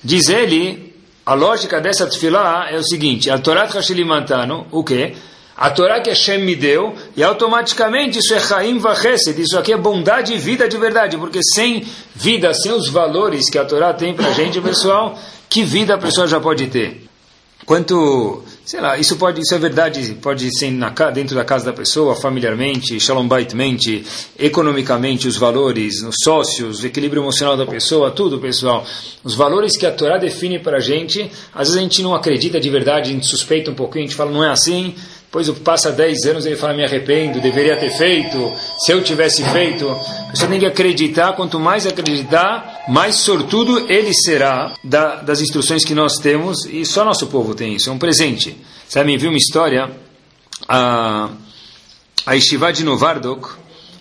[0.03, 0.93] Diz ele,
[1.25, 5.15] a lógica dessa Tefillah é o seguinte, a Torá Hashelimantano, o quê?
[5.55, 9.77] A Torá que Hashem me deu, e automaticamente isso é Chaim Vachesed, isso aqui é
[9.77, 14.13] bondade e vida de verdade, porque sem vida, sem os valores que a Torá tem
[14.13, 15.17] para a gente, pessoal,
[15.51, 17.03] que vida a pessoa já pode ter?
[17.65, 21.73] Quanto, sei lá, isso pode, isso é verdade, pode ser na, dentro da casa da
[21.73, 24.03] pessoa, familiarmente, shalom baitmente,
[24.39, 28.85] economicamente, os valores, os sócios, o equilíbrio emocional da pessoa, tudo, pessoal.
[29.25, 32.57] Os valores que a Torá define para a gente, às vezes a gente não acredita
[32.57, 35.91] de verdade, a gente suspeita um pouquinho, a gente fala, não é assim, depois passa
[35.91, 39.85] 10 anos ele fala, me arrependo, deveria ter feito, se eu tivesse feito.
[40.33, 45.93] Você tem que acreditar, quanto mais acreditar, mais sortudo ele será da, das instruções que
[45.93, 48.55] nós temos, e só nosso povo tem isso, é um presente.
[48.87, 49.89] Sabe, viu uma história,
[50.67, 51.29] a,
[52.25, 53.49] a Yeshiva de Novardok,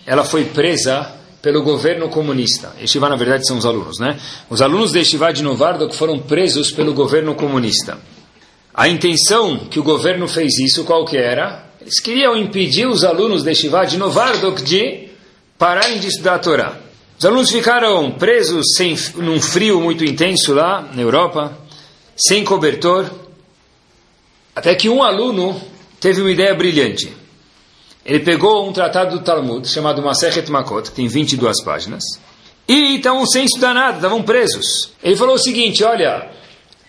[0.07, 2.75] ela foi presa pelo governo comunista.
[2.81, 4.19] Yeshiva, na verdade, são os alunos, né?
[4.49, 7.99] Os alunos da Yeshiva de Novardok foram presos pelo governo comunista.
[8.75, 11.67] A intenção que o governo fez isso, qual que era?
[11.81, 15.09] Eles queriam impedir os alunos de Shiva de Novardok de
[15.59, 16.90] pararem de estudar a Torá.
[17.21, 21.55] Os alunos ficaram presos sem, num frio muito intenso lá na Europa,
[22.17, 23.11] sem cobertor,
[24.57, 25.61] até que um aluno
[26.01, 27.13] teve uma ideia brilhante.
[28.07, 32.03] Ele pegou um tratado do Talmud, chamado Masechet Makot, que tem 22 páginas,
[32.67, 34.91] e estavam sem estudar nada, estavam presos.
[35.03, 36.27] Ele falou o seguinte, olha,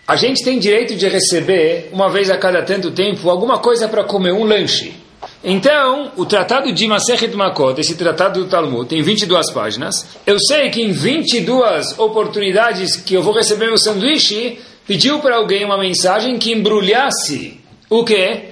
[0.08, 4.02] a gente tem direito de receber, uma vez a cada tanto tempo, alguma coisa para
[4.04, 4.94] comer, um lanche.
[5.44, 10.06] Então, o tratado de Masechet Makot, esse tratado do Talmud, tem 22 páginas.
[10.24, 15.64] Eu sei que em 22 oportunidades que eu vou receber meu sanduíche, pediu para alguém
[15.64, 18.50] uma mensagem que embrulhasse o quê?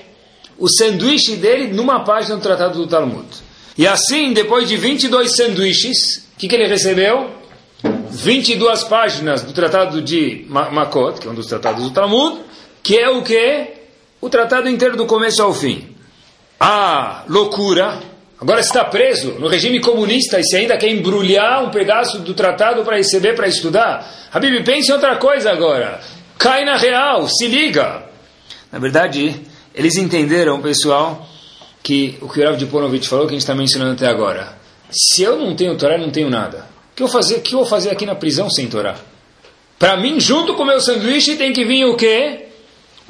[0.58, 3.28] O sanduíche dele numa página do tratado do Talmud.
[3.78, 7.30] E assim, depois de 22 sanduíches, o que, que ele recebeu?
[8.10, 12.40] 22 páginas do tratado de Makot, que é um dos tratados do Talmud,
[12.82, 13.68] que é o que?
[14.20, 15.89] O tratado inteiro do começo ao fim.
[16.60, 17.98] Ah, loucura!
[18.38, 22.84] Agora está preso no regime comunista e se ainda quer embrulhar um pedaço do tratado
[22.84, 24.28] para receber, para estudar.
[24.32, 26.00] Habib, pense em outra coisa agora.
[26.38, 28.04] Cai na real, se liga.
[28.70, 29.40] Na verdade,
[29.74, 31.26] eles entenderam, pessoal,
[31.82, 34.56] que o que o Rav de Ponovitch falou, que a gente está mencionando até agora.
[34.90, 36.70] Se eu não tenho Torá, eu não tenho nada
[37.00, 38.94] que eu fazer, que eu vou fazer aqui na prisão sem Torá?
[39.78, 42.48] Para mim, junto com o meu sanduíche, tem que vir o quê?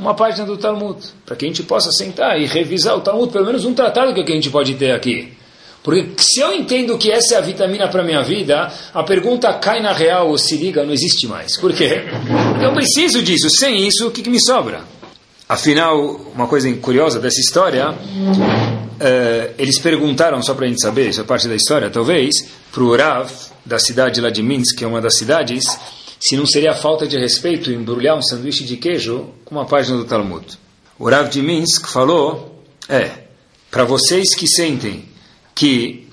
[0.00, 3.44] Uma página do Talmud, para que a gente possa sentar e revisar o Talmud, pelo
[3.44, 5.34] menos um tratado que a gente pode ter aqui.
[5.82, 9.82] Porque se eu entendo que essa é a vitamina para minha vida, a pergunta cai
[9.82, 11.58] na real ou se liga não existe mais.
[11.58, 12.04] Por quê?
[12.50, 13.50] Porque eu preciso disso.
[13.50, 14.80] Sem isso, o que, que me sobra?
[15.46, 15.98] Afinal,
[16.34, 21.24] uma coisa curiosa dessa história, uh, eles perguntaram, só para a gente saber, isso é
[21.24, 22.34] parte da história, talvez,
[22.72, 23.30] para o Rav,
[23.66, 25.64] da cidade lá de Minsk, que é uma das cidades,
[26.20, 30.04] se não seria falta de respeito embrulhar um sanduíche de queijo com uma página do
[30.04, 30.46] Talmud.
[30.98, 33.10] O Rav de Minsk falou, é,
[33.70, 35.06] para vocês que sentem
[35.54, 36.06] que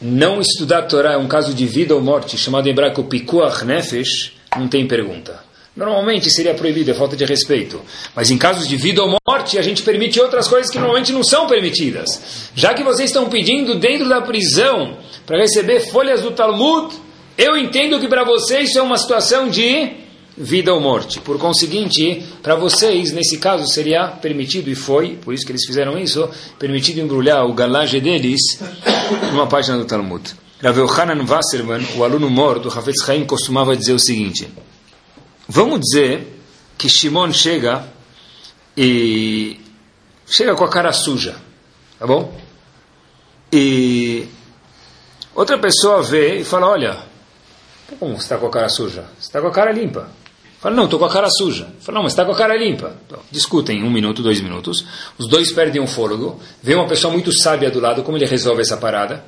[0.00, 3.64] não estudar a Torá é um caso de vida ou morte, chamado em hebraico pikuach
[3.66, 5.44] nefesh, não tem pergunta.
[5.76, 7.80] Normalmente seria proibido, é falta de respeito.
[8.14, 11.22] Mas em casos de vida ou morte, a gente permite outras coisas que normalmente não
[11.22, 12.50] são permitidas.
[12.54, 14.96] Já que vocês estão pedindo dentro da prisão
[15.26, 16.94] para receber folhas do Talmud,
[17.40, 19.92] eu entendo que para vocês isso é uma situação de
[20.36, 21.20] vida ou morte.
[21.20, 25.98] Por conseguinte, para vocês, nesse caso, seria permitido, e foi, por isso que eles fizeram
[25.98, 28.40] isso, permitido embrulhar o galage deles
[29.32, 30.34] numa página do Talmud.
[30.62, 34.46] Rav Yohanan Wasserman, o aluno mor do Hafetz Chaim, costumava dizer o seguinte,
[35.48, 36.38] vamos dizer
[36.76, 37.86] que Shimon chega
[38.76, 39.58] e
[40.26, 41.36] chega com a cara suja,
[41.98, 42.38] tá bom?
[43.50, 44.28] E
[45.34, 47.09] outra pessoa vê e fala, olha,
[47.96, 49.04] como você está com a cara suja?
[49.18, 50.08] Você está com a cara limpa.
[50.60, 51.68] Fala, não, estou com a cara suja.
[51.80, 52.94] Fala, não, mas está com a cara limpa.
[53.06, 54.84] Então, discutem um minuto, dois minutos.
[55.16, 56.38] Os dois perdem um fôlego.
[56.62, 59.24] Vem uma pessoa muito sábia do lado, como ele resolve essa parada?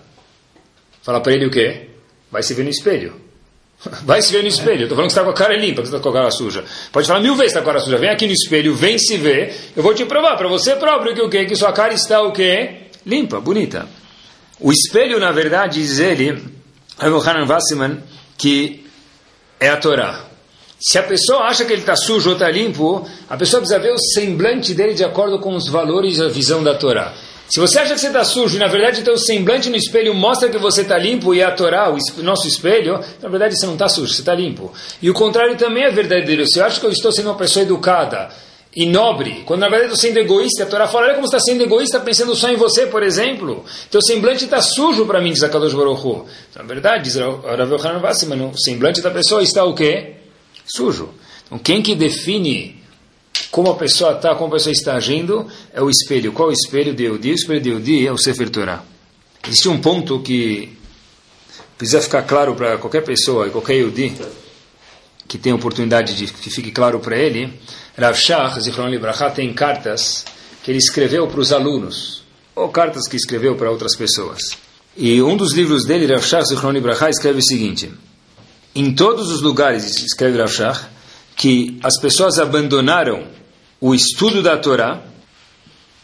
[1.03, 1.89] Fala para ele o quê?
[2.31, 3.15] Vai se ver no espelho.
[4.05, 4.83] Vai se ver no espelho.
[4.83, 6.65] Estou falando que está com a cara limpa, que está com a cara suja.
[6.93, 7.97] Pode falar mil vezes está com a cara suja.
[7.97, 9.55] Vem aqui no espelho, vem se ver.
[9.75, 11.47] Eu vou te provar para você próprio que o quê?
[11.47, 12.89] Que sua cara está o quê?
[13.05, 13.89] Limpa, bonita.
[14.61, 16.45] O espelho, na verdade, diz ele,
[16.99, 18.03] Hanan Wassiman,
[18.37, 18.85] que
[19.61, 20.25] é a Torá.
[20.81, 23.93] Se a pessoa acha que ele está sujo ou está limpo, a pessoa precisa ver
[23.93, 27.15] o semblante dele de acordo com os valores e a visão da Torá.
[27.49, 30.15] Se você acha que você está sujo e na verdade o teu semblante no espelho
[30.15, 33.75] mostra que você está limpo e a Torá, o nosso espelho, na verdade você não
[33.75, 34.73] está sujo, você está limpo.
[35.01, 36.45] E o contrário também é verdadeiro.
[36.49, 38.31] Se eu acho que eu estou sendo uma pessoa educada
[38.75, 41.63] e nobre, quando na verdade estou sendo egoísta, a Torá fala, olha como está sendo
[41.63, 43.65] egoísta pensando só em você, por exemplo.
[43.91, 46.27] Teu semblante está sujo para mim, diz a Kadosh Hu.
[46.57, 50.15] Na verdade, diz Rav Yochanan Vassiman, o semblante da pessoa está o quê?
[50.67, 51.11] sujo.
[51.47, 52.81] Então, quem que define
[53.51, 56.33] como a pessoa está, como a pessoa está agindo, é o espelho.
[56.33, 57.31] Qual é o espelho de Eudi?
[57.31, 58.83] O espelho de Eudi é o Sefer Torah.
[59.47, 60.77] Existe um ponto que
[61.77, 64.15] precisa ficar claro para qualquer pessoa, qualquer Eudi,
[65.29, 67.53] que tem oportunidade de que fique claro para ele.
[67.99, 70.25] Rav Shach, Zichron Libraha, tem cartas
[70.63, 72.23] que ele escreveu para os alunos,
[72.55, 74.41] ou cartas que escreveu para outras pessoas.
[74.97, 77.91] E um dos livros dele, Rav Shach, Zichron Libraha, escreve o seguinte
[78.75, 80.87] em todos os lugares, escreve Rashach,
[81.37, 83.27] que as pessoas abandonaram
[83.81, 85.03] o estudo da Torá.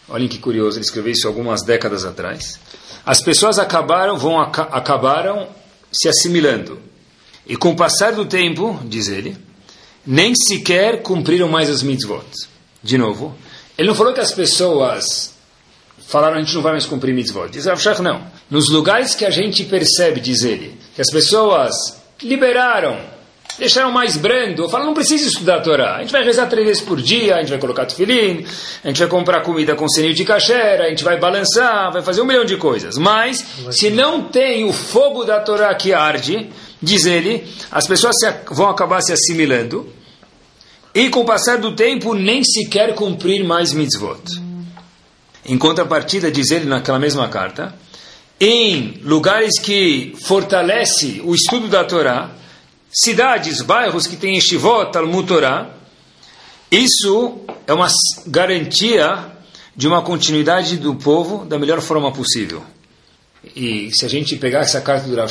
[0.08, 2.58] Olhem que curioso, ele escreveu isso algumas décadas atrás.
[3.04, 5.48] As pessoas acabaram, vão acabaram
[5.90, 6.78] se assimilando.
[7.46, 9.36] E com o passar do tempo, diz ele,
[10.10, 12.24] nem sequer cumpriram mais as mitzvot.
[12.82, 13.36] De novo,
[13.76, 15.34] ele não falou que as pessoas
[16.06, 17.50] falaram a gente não vai mais cumprir mitzvot.
[17.50, 18.22] Diz Rav não.
[18.50, 22.98] Nos lugares que a gente percebe, diz ele, que as pessoas liberaram,
[23.58, 26.82] deixaram mais brando, falaram, não precisa estudar a Torá, a gente vai rezar três vezes
[26.82, 28.46] por dia, a gente vai colocar tefilim,
[28.82, 32.22] a gente vai comprar comida com sininho de caché, a gente vai balançar, vai fazer
[32.22, 36.48] um milhão de coisas, mas se não tem o fogo da Torá que arde,
[36.82, 38.16] diz ele, as pessoas
[38.50, 39.92] vão acabar se assimilando,
[40.94, 44.20] e com o passar do tempo nem sequer cumprir mais mitzvot.
[45.44, 47.74] Em contrapartida, diz ele naquela mesma carta,
[48.40, 52.30] em lugares que fortalece o estudo da Torá,
[52.90, 55.70] cidades, bairros que têm Shivot, Talmud Torá,
[56.70, 57.88] isso é uma
[58.26, 59.32] garantia
[59.74, 62.62] de uma continuidade do povo da melhor forma possível.
[63.56, 65.30] E se a gente pegar essa carta do Rav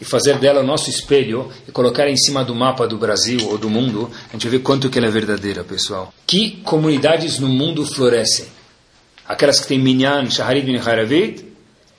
[0.00, 3.58] e fazer dela o nosso espelho e colocar em cima do mapa do Brasil ou
[3.58, 6.12] do mundo, a gente ver quanto que ela é verdadeira, pessoal.
[6.26, 8.46] Que comunidades no mundo florescem?
[9.26, 11.44] Aquelas que têm Minyan, Shaharit, Bin Haravit,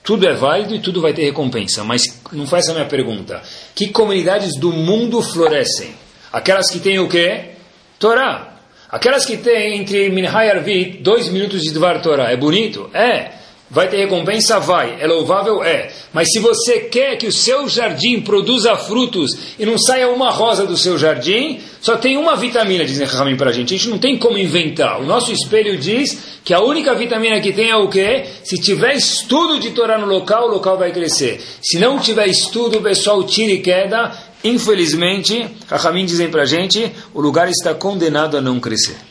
[0.03, 3.41] tudo é válido e tudo vai ter recompensa, mas não essa a minha pergunta.
[3.75, 5.93] Que comunidades do mundo florescem?
[6.31, 7.51] Aquelas que têm o quê?
[7.99, 8.55] Torá.
[8.89, 12.31] Aquelas que têm entre Minhai e Arvit dois minutos de Dvar Torá.
[12.31, 12.89] É bonito?
[12.93, 13.38] É.
[13.71, 14.59] Vai ter recompensa?
[14.59, 14.97] Vai.
[14.99, 15.63] É louvável?
[15.63, 15.91] É.
[16.11, 20.65] Mas se você quer que o seu jardim produza frutos e não saia uma rosa
[20.65, 23.75] do seu jardim, só tem uma vitamina, dizem Rahamim para a gente.
[23.75, 24.99] A gente não tem como inventar.
[24.99, 28.25] O nosso espelho diz que a única vitamina que tem é o quê?
[28.43, 31.39] Se tiver estudo de Torá no local, o local vai crescer.
[31.61, 34.11] Se não tiver estudo, o pessoal tira e queda.
[34.43, 39.08] Infelizmente, Rahamim dizem para a gente, o lugar está condenado a não crescer.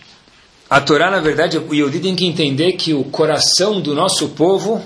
[0.70, 4.84] A Torá, na verdade, o Yehudi tem que entender que o coração do nosso povo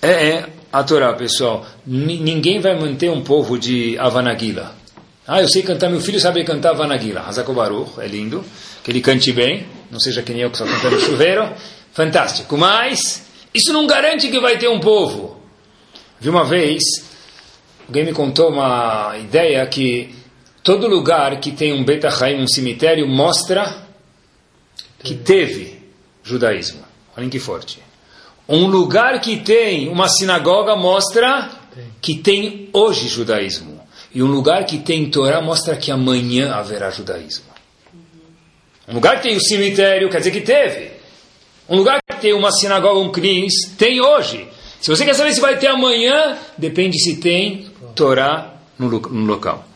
[0.00, 1.66] é, é a Torá, pessoal.
[1.84, 4.76] N ninguém vai manter um povo de Avanagila.
[5.26, 7.22] Ah, eu sei cantar, meu filho sabe cantar Avanagila.
[7.22, 8.44] Hazakobaru, é lindo.
[8.84, 11.50] Que ele cante bem, não seja que nem eu que só canto no chuveiro.
[11.92, 12.56] Fantástico.
[12.56, 15.40] Mas, isso não garante que vai ter um povo.
[16.20, 16.82] Vi uma vez,
[17.88, 20.14] alguém me contou uma ideia que
[20.62, 23.83] todo lugar que tem um Betachaim, um cemitério, mostra
[25.04, 25.78] que teve
[26.24, 26.82] judaísmo.
[27.16, 27.78] Olhem que forte.
[28.48, 31.50] Um lugar que tem uma sinagoga mostra
[32.00, 33.80] que tem hoje judaísmo
[34.14, 37.46] e um lugar que tem Torá mostra que amanhã haverá judaísmo.
[38.88, 40.92] Um lugar que tem o cemitério quer dizer que teve.
[41.68, 44.46] Um lugar que tem uma sinagoga, um knis, tem hoje.
[44.80, 49.66] Se você quer saber se vai ter amanhã, depende se tem Torá no, no local.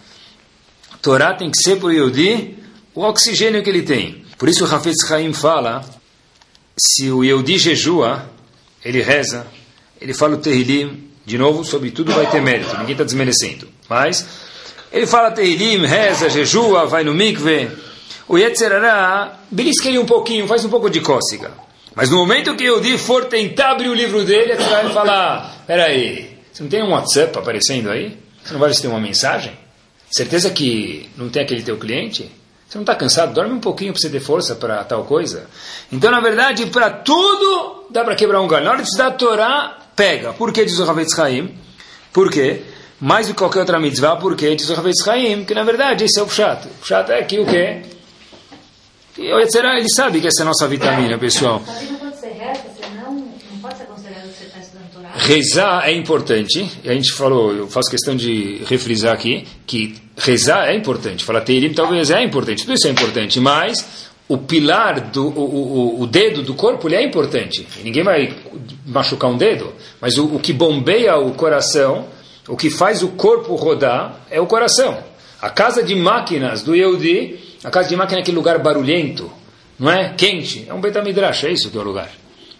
[1.00, 2.58] Torá tem que ser para o Yehudi
[2.94, 4.27] o oxigênio que ele tem.
[4.38, 5.85] Por isso o Hafez Haim fala,
[6.79, 8.31] se o Yehudi jejua,
[8.85, 9.46] ele reza,
[10.01, 13.68] ele fala o Terrilim, de novo, sobre tudo vai ter mérito, ninguém está desmerecendo.
[13.88, 14.27] Mas
[14.92, 17.68] ele fala Terrilim, reza, jejua, vai no mikve.
[18.29, 21.51] O Yetzerará belisca ele um pouquinho, faz um pouco de cócega.
[21.94, 25.64] Mas no momento que o Di for tentar abrir o livro dele, ele vai falar:
[25.66, 28.16] peraí, você não tem um WhatsApp aparecendo aí?
[28.44, 29.53] Você não vai tem uma mensagem?
[30.11, 32.31] Certeza que não tem aquele teu cliente?
[32.68, 33.33] Você não está cansado?
[33.33, 35.46] Dorme um pouquinho para você ter força para tal coisa.
[35.90, 38.66] Então, na verdade, para tudo dá para quebrar um galho.
[38.66, 40.35] Na hora de estudar a Torá, pega.
[40.35, 41.57] Por que diz o Havetz Haim?
[42.12, 42.62] Por quê?
[43.00, 45.46] Mais do que qualquer outra mitzvah, por que diz o Havetz Haim?
[45.46, 46.68] Que na verdade esse é o chato.
[46.83, 47.83] O chato é que o quê?
[49.16, 51.62] Ele sabe que essa é a nossa vitamina, pessoal.
[55.18, 60.76] Rezar é importante, a gente falou, eu faço questão de refrisar aqui, que rezar é
[60.76, 65.98] importante, falar Teirim talvez é importante, tudo isso é importante, mas o pilar, do, o,
[65.98, 68.33] o, o dedo do corpo ele é importante, ninguém vai
[68.87, 72.07] machucar um dedo, mas o, o que bombeia o coração,
[72.46, 75.02] o que faz o corpo rodar é o coração.
[75.42, 79.31] A casa de máquinas do Yehudi a casa de máquina é aquele lugar barulhento,
[79.78, 80.14] não é?
[80.16, 80.64] Quente.
[80.68, 82.11] É um Betamidrash, é isso que é o lugar.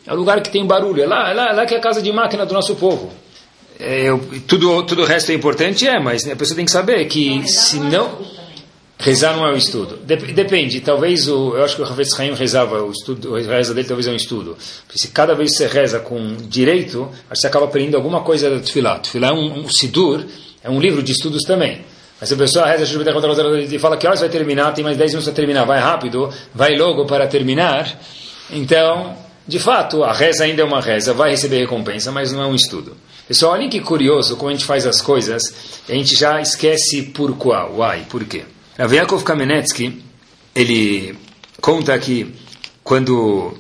[0.09, 1.03] É o lugar que tem barulho.
[1.03, 3.13] É lá, é lá, é lá que é a casa de máquina do nosso povo.
[3.79, 7.05] É, eu, tudo, tudo o resto é importante, é, mas a pessoa tem que saber
[7.05, 8.39] que se não...
[9.01, 9.97] Rezar não é o estudo.
[10.05, 13.87] Depende, talvez o, eu acho que o Ravetz Haim rezava, o estudo, a reza dele
[13.87, 14.57] talvez é um estudo.
[14.85, 18.99] Porque se cada vez você reza com direito, você acaba aprendendo alguma coisa da Tfilah.
[18.99, 20.25] Tfilah é um, um Sidur,
[20.65, 21.83] é um livro de estudos também.
[22.19, 22.85] Mas se a pessoa reza
[23.71, 26.77] e fala que horas vai terminar, tem mais 10 minutos para terminar, vai rápido, vai
[26.77, 27.97] logo para terminar,
[28.51, 29.15] então,
[29.49, 32.55] de fato, a reza ainda é uma reza, vai receber recompensa, mas não é um
[32.55, 32.95] estudo.
[33.27, 35.43] Pessoal, olhem que curioso como a gente faz as coisas,
[35.89, 38.45] a gente já esquece por qual, why, por quê.
[38.79, 38.93] Rav
[39.25, 40.03] Kamenetsky,
[40.55, 41.17] ele
[41.63, 42.35] conta que
[42.85, 43.55] quando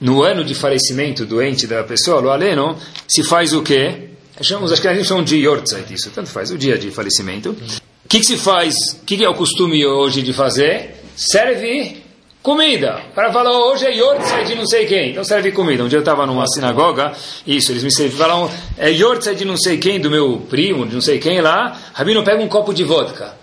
[0.00, 4.08] no ano de falecimento doente da pessoa, o aleno, se faz o quê?
[4.40, 7.50] Chamamos, acho que a gente chama de yortzeit, isso, tanto faz, o dia de falecimento.
[7.50, 8.74] O que, que, se faz?
[8.94, 10.96] O que, que, é o costume hoje de fazer?
[11.16, 12.02] Serve
[12.44, 13.00] comida.
[13.14, 15.10] Para falar, hoje é yortzeit de não sei quem.
[15.10, 15.82] Então serve comida.
[15.82, 17.12] Um dia eu estava numa sinagoga,
[17.46, 21.00] isso, eles me falam, é yortzeit de não sei quem, do meu primo, de não
[21.00, 21.74] sei quem lá.
[21.94, 23.34] Rabino, pega um copo de vodka.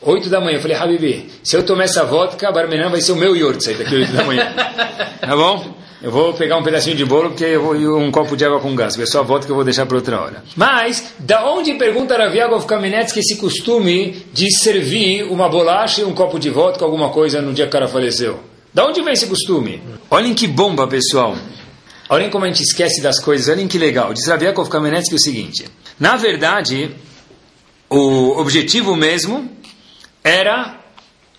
[0.00, 0.56] Oito da manhã.
[0.56, 3.94] Eu falei, Habibi, se eu tomar essa vodka, Barmenã vai ser o meu yortzeit daqui
[3.94, 4.50] oito da manhã.
[5.20, 5.76] tá bom?
[6.02, 8.74] Eu vou pegar um pedacinho de bolo porque eu vou um copo de água com
[8.74, 8.98] gás.
[8.98, 10.44] É só a volta que eu vou deixar para outra hora.
[10.54, 16.38] Mas, da onde pergunta Raviagov Kamenetsky esse costume de servir uma bolacha e um copo
[16.38, 18.40] de vodka, alguma coisa, no dia que o cara faleceu?
[18.74, 19.82] Da onde vem esse costume?
[20.10, 21.34] Olhem que bomba, pessoal.
[22.10, 23.48] Olhem como a gente esquece das coisas.
[23.48, 24.12] Olhem que legal.
[24.12, 25.64] Diz Raviagov Kamenetsky o seguinte.
[25.98, 26.90] Na verdade,
[27.88, 29.50] o objetivo mesmo
[30.22, 30.75] era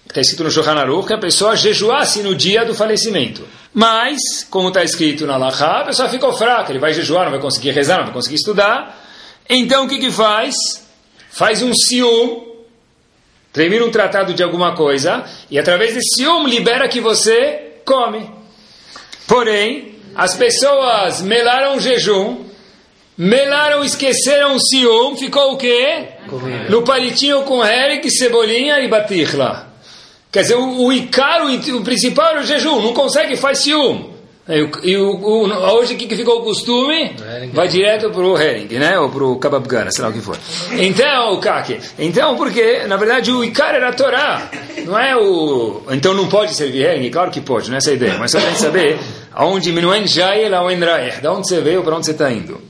[0.08, 3.48] está escrito no Shulchan Aruch, que a pessoa jejuasse no dia do falecimento.
[3.74, 7.42] Mas, como está escrito na Lacha, a pessoa ficou fraca, ele vai jejuar, não vai
[7.42, 9.06] conseguir rezar, não vai conseguir estudar.
[9.50, 10.56] Então, o que que faz?
[11.30, 12.48] Faz um sium,
[13.54, 18.30] termina um tratado de alguma coisa, e através desse sium libera que você come.
[19.28, 22.46] Porém, as pessoas melaram o jejum,
[23.18, 26.08] melaram, esqueceram o sium, ficou o quê?
[26.70, 29.68] No palitinho com herek, cebolinha e batichla.
[30.38, 34.12] Quer dizer, o, o Icaro, o principal era o jejum, não consegue, faz ciúme.
[34.48, 37.16] E, o, o, hoje o que, que ficou o costume?
[37.52, 39.00] Vai direto para o Hering, né?
[39.00, 40.38] Ou para o Kababgana, sei lá o que for.
[40.74, 41.80] Então, o Kake.
[41.98, 44.48] Então, porque, na verdade, o Icar era a Torá.
[44.86, 45.82] Não é o...
[45.90, 47.10] Então não pode servir Hering?
[47.10, 48.20] Claro que pode, não é essa a ideia.
[48.20, 49.00] Mas só para gente saber
[49.34, 50.78] aonde Minuen Jael, aonde.
[51.20, 52.62] De onde você veio, para onde você está indo.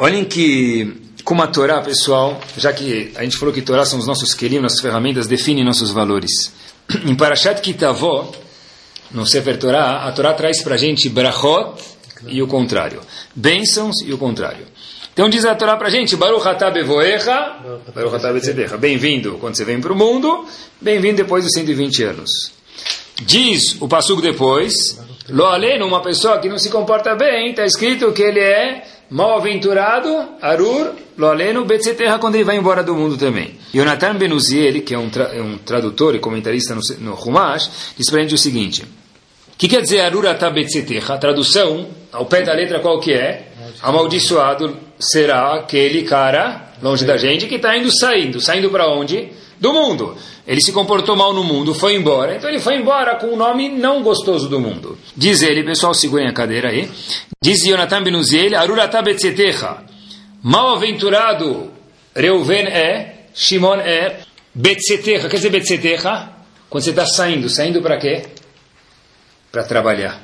[0.00, 4.06] Olhem que, como a Torá, pessoal, já que a gente falou que Torá são os
[4.08, 6.57] nossos queridos, nossas ferramentas, definem nossos valores
[7.04, 8.32] em Parashat Kitavó,
[9.10, 11.82] no Sefer Torah, a Torá traz para a gente brachot
[12.26, 13.00] e o contrário.
[13.34, 14.66] Bênçãos e o contrário.
[15.12, 17.56] Então diz a Torá para a gente, Baruch atah bevoecha,
[17.94, 18.76] Baruch atah betzedecha.
[18.76, 20.46] Bem-vindo quando você vem para o mundo,
[20.80, 22.30] bem-vindo depois dos 120 anos.
[23.20, 24.72] Diz o passugo depois,
[25.28, 30.08] Lo aleno, uma pessoa que não se comporta bem, está escrito que ele é mal-aventurado,
[30.40, 33.54] Arur, Loaleno, Betzeterra, quando ele vai embora do mundo também.
[33.74, 38.08] Yonatan Benuziel, que é um, tra é um tradutor e comentarista no, no Humash, diz
[38.08, 41.14] para a gente o seguinte, o que quer dizer Arur Atah Betzeterra?
[41.14, 43.48] A tradução, ao pé da letra qual que é?
[43.82, 48.40] Amaldiçoado, será aquele cara longe da gente que está indo saindo.
[48.40, 49.28] Saindo para onde?
[49.60, 50.16] Do mundo.
[50.46, 52.36] Ele se comportou mal no mundo, foi embora.
[52.36, 54.96] Então ele foi embora com o um nome não gostoso do mundo.
[55.16, 56.88] Diz ele, pessoal, segurem a cadeira aí.
[57.40, 59.84] Diz Yonatan Benuziel, Arurata Betzetecha.
[60.42, 61.70] Mal-aventurado
[62.14, 64.20] Reuven é, Shimon é,
[64.52, 65.28] Betzetecha.
[65.28, 66.30] Quer dizer Betzetecha?
[66.68, 67.48] Quando você está saindo.
[67.48, 68.24] Saindo para quê?
[69.52, 70.20] Para trabalhar.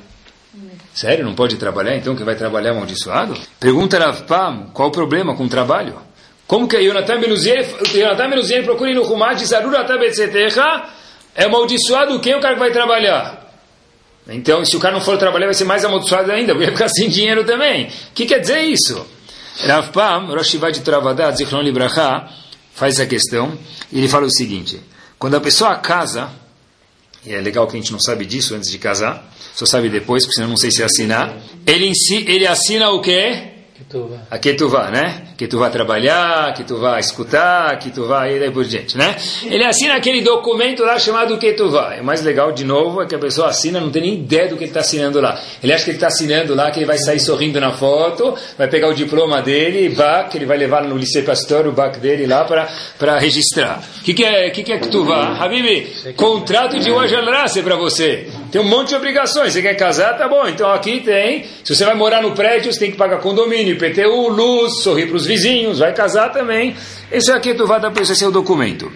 [0.93, 1.95] Sério, não pode trabalhar?
[1.95, 3.33] Então que vai trabalhar amaldiçoado?
[3.61, 5.97] Pergunta Rav Pam, qual o problema com o trabalho?
[6.45, 10.83] Como que Yonatan Benuziel procura no Humash, diz Arurata Betzetecha,
[11.33, 13.44] é amaldiçoado quem é o cara que vai trabalhar?
[14.27, 17.09] Então, se o cara não for trabalhar, vai ser mais amaldiçoado ainda, vai ficar sem
[17.09, 17.85] dinheiro também.
[17.85, 19.05] O que quer dizer isso?
[19.67, 22.27] Rav Pam, Rosh de Travadat, Zichron Libraha,
[22.73, 23.57] faz essa questão,
[23.91, 24.81] e ele fala o seguinte,
[25.17, 26.29] quando a pessoa casa,
[27.25, 30.23] e é legal que a gente não sabe disso antes de casar, só sabe depois,
[30.23, 31.91] porque senão não sei se assinar, ele,
[32.27, 33.51] ele assina o quê?
[34.29, 35.27] A vá, né?
[35.37, 38.97] Que tu vá trabalhar, que tu vá escutar, que tu vá e daí por diante,
[38.97, 39.15] né?
[39.43, 41.95] Ele assina aquele documento lá chamado que tu vá.
[41.99, 44.55] O mais legal, de novo, é que a pessoa assina, não tem nem ideia do
[44.55, 45.39] que ele está assinando lá.
[45.61, 48.67] Ele acha que ele está assinando lá, que ele vai sair sorrindo na foto, vai
[48.67, 49.93] pegar o diploma dele,
[50.29, 53.83] que ele vai levar no Liceu Pastor, o BAC dele lá para registrar.
[53.99, 55.37] O que, que, é, que, que é que tu vá?
[55.37, 58.27] Habibi, contrato de Wajanrase para você.
[58.51, 59.53] Tem um monte de obrigações.
[59.53, 60.17] Você quer casar?
[60.17, 60.47] Tá bom.
[60.47, 61.45] Então aqui tem.
[61.63, 65.17] Se você vai morar no prédio, você tem que pagar condomínio IPTU, luz, sorrir para
[65.17, 66.75] os vizinhos, vai casar também.
[67.11, 68.91] Esse aqui tu vai dar para esse é o documento.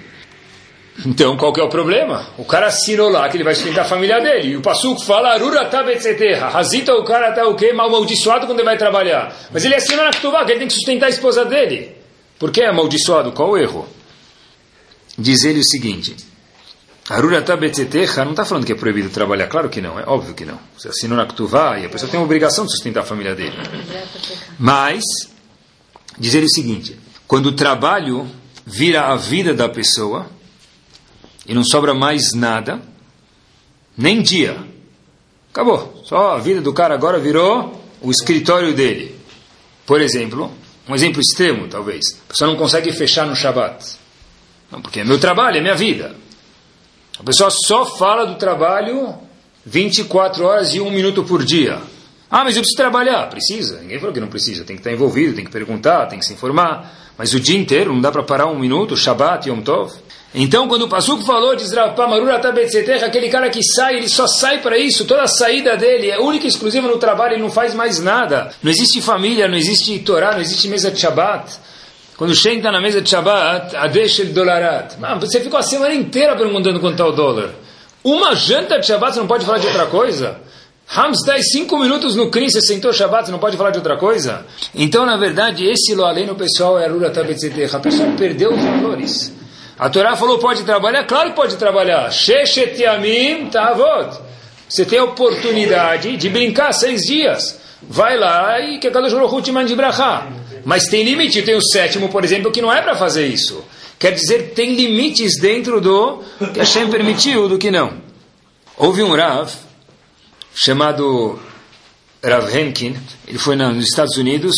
[1.06, 2.28] Então, qual que é o problema?
[2.38, 4.50] O cara assinou lá que ele vai sustentar a família dele.
[4.50, 6.50] E o Passuco fala, Arura tabetzeterra.
[6.50, 7.72] Razita o cara tá o quê?
[7.72, 9.34] Mal amaldiçoado quando ele vai trabalhar.
[9.52, 11.96] Mas ele assina na Ktubá que ele tem que sustentar a esposa dele.
[12.38, 13.32] Por que é amaldiçoado?
[13.32, 13.88] Qual o erro?
[15.18, 16.16] Diz ele o seguinte.
[17.10, 20.46] Arurata betzetecha não está falando que é proibido trabalhar, claro que não, é óbvio que
[20.46, 20.60] não.
[20.78, 23.56] Você assinou na Ktuvá e a pessoa tem a obrigação de sustentar a família dele.
[24.60, 25.04] Mas,
[26.20, 26.97] dizer o seguinte:
[27.28, 28.30] quando o trabalho
[28.65, 30.30] vira a vida da pessoa
[31.47, 32.82] e não sobra mais nada,
[33.97, 34.57] nem dia,
[35.51, 36.01] acabou.
[36.05, 39.15] Só a vida do cara agora virou o escritório dele.
[39.86, 40.51] Por exemplo,
[40.88, 42.20] um exemplo extremo, talvez.
[42.26, 43.97] A pessoa não consegue fechar no Shabat.
[44.72, 46.15] Não, porque é meu trabalho, é minha vida.
[47.20, 49.15] A pessoa só fala do trabalho
[49.65, 51.80] 24 horas e um minuto por dia.
[52.30, 53.28] Ah, mas eu preciso trabalhar.
[53.30, 53.80] Precisa.
[53.82, 54.64] Ninguém falou que não precisa.
[54.64, 56.94] Tem que estar envolvido, tem que perguntar, tem que se informar.
[57.18, 59.92] Mas o dia inteiro não dá para parar um minuto, Shabbat, Yom Tov.
[60.34, 61.66] Então, quando o Passuco falou de
[62.42, 66.20] Tabetzeter, aquele cara que sai, ele só sai para isso, toda a saída dele é
[66.20, 68.52] única e exclusiva no trabalho, ele não faz mais nada.
[68.62, 71.58] Não existe família, não existe Torá, não existe mesa de Shabbat.
[72.16, 74.98] Quando senta na mesa de Shabbat, Adesh el dolarat.
[75.20, 77.56] Você ficou a semana inteira perguntando quanto está o dólar.
[78.04, 80.40] Uma janta de Shabbat, você não pode falar de outra coisa?
[80.92, 83.96] Hams 10, 5 minutos no Crim, você sentou Shabbat, você não pode falar de outra
[83.96, 84.44] coisa?
[84.74, 87.76] Então, na verdade, esse lo além no pessoal é a Rura Tabetzetech.
[87.76, 89.32] A pessoa perdeu os valores.
[89.78, 91.04] A Torá falou, pode trabalhar?
[91.04, 92.12] Claro que pode trabalhar.
[92.12, 94.20] Sheshet yamim tavot.
[94.68, 97.60] Você tem a oportunidade de brincar seis dias.
[97.84, 100.28] Vai lá e que a Kadosh Baruch Hu te mande brachá.
[100.66, 101.44] Mas tem limite.
[101.44, 103.64] Tem o sétimo, por exemplo, que não é para fazer isso.
[104.00, 107.94] Quer dizer, tem limites dentro do que Hashem permitiu, do que não.
[108.76, 109.68] Houve um Rav
[110.62, 111.39] chamado
[112.22, 112.97] Rav Henkin.
[113.26, 114.55] Ele foi nos Estados Unidos,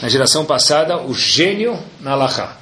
[0.00, 2.56] na geração passada, o gênio na Alaha.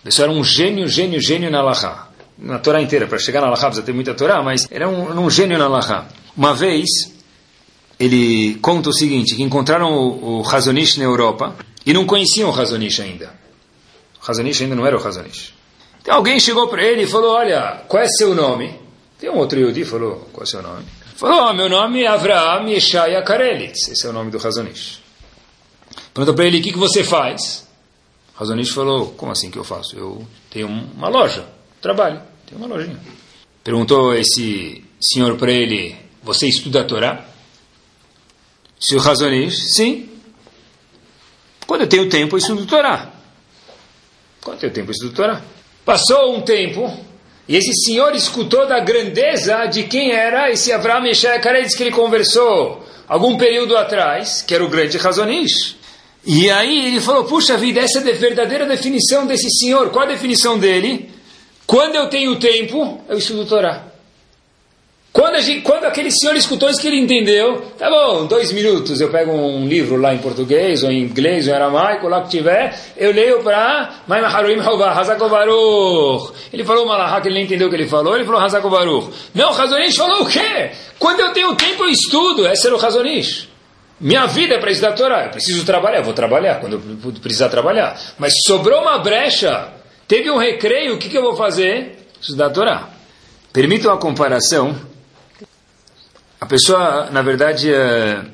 [0.00, 2.08] A pessoa era um gênio, gênio, gênio na Alaha.
[2.38, 3.08] Na Torá inteira.
[3.08, 6.06] Para chegar na Alaha precisa ter muita Torá, mas era um, um gênio na Alaha.
[6.36, 6.88] Uma vez,
[7.98, 12.52] ele conta o seguinte, que encontraram o, o Hazonish na Europa, e não conheciam o
[12.52, 13.34] Razonish ainda.
[14.22, 15.54] O Razonish ainda não era o Razonish.
[16.00, 18.78] Então alguém chegou para ele e falou, olha, qual é seu nome?
[19.18, 20.84] Tem um outro Yudi falou, qual é seu nome?
[21.20, 23.88] Falou, oh, meu nome é Avraham Yeshaya Karelitz.
[23.88, 25.02] Esse é o nome do Razonish.
[26.14, 27.68] Perguntou para ele, o que, que você faz?
[28.34, 29.94] Razonish falou, como assim que eu faço?
[29.98, 31.46] Eu tenho uma loja,
[31.78, 32.98] trabalho, tenho uma lojinha.
[33.62, 37.26] Perguntou esse senhor para ele, você estuda a Torá?
[38.80, 40.08] Se o Razonish, sim.
[41.66, 43.12] Quando eu tenho tempo, eu estudo Torá.
[44.40, 45.42] Quando eu tenho tempo, eu estudo Torá.
[45.84, 46.90] Passou um tempo,
[47.48, 51.90] e esse senhor escutou da grandeza de quem era esse Avraham Yeshaya Karetz que ele
[51.90, 55.76] conversou algum período atrás, que era o grande Razonish.
[56.24, 59.90] E aí ele falou, puxa vida, essa é a verdadeira definição desse senhor.
[59.90, 61.10] Qual a definição dele?
[61.66, 63.89] Quando eu tenho tempo, eu estudo Torá.
[65.12, 69.10] Quando, gente, quando, aquele senhor escutou isso que ele entendeu, tá bom, dois minutos eu
[69.10, 72.78] pego um livro lá em português, ou em inglês, ou em aramaico, lá que tiver,
[72.96, 74.02] eu leio para
[76.52, 79.10] Ele falou Malahá que ele nem entendeu o que ele falou, ele falou Hazakobaruch.
[79.34, 80.70] Não, Razonish falou o quê?
[80.96, 83.48] Quando eu tenho tempo eu estudo, esse era o Razonish.
[84.00, 85.24] Minha vida é para estudar a Torá.
[85.24, 88.00] Eu preciso trabalhar, vou trabalhar quando eu precisar trabalhar.
[88.16, 89.68] Mas sobrou uma brecha,
[90.06, 91.98] teve um recreio, o que, que eu vou fazer?
[92.20, 92.88] Estudar a Torá.
[93.52, 94.88] Permita uma comparação.
[96.40, 98.24] A pessoa, na verdade, é...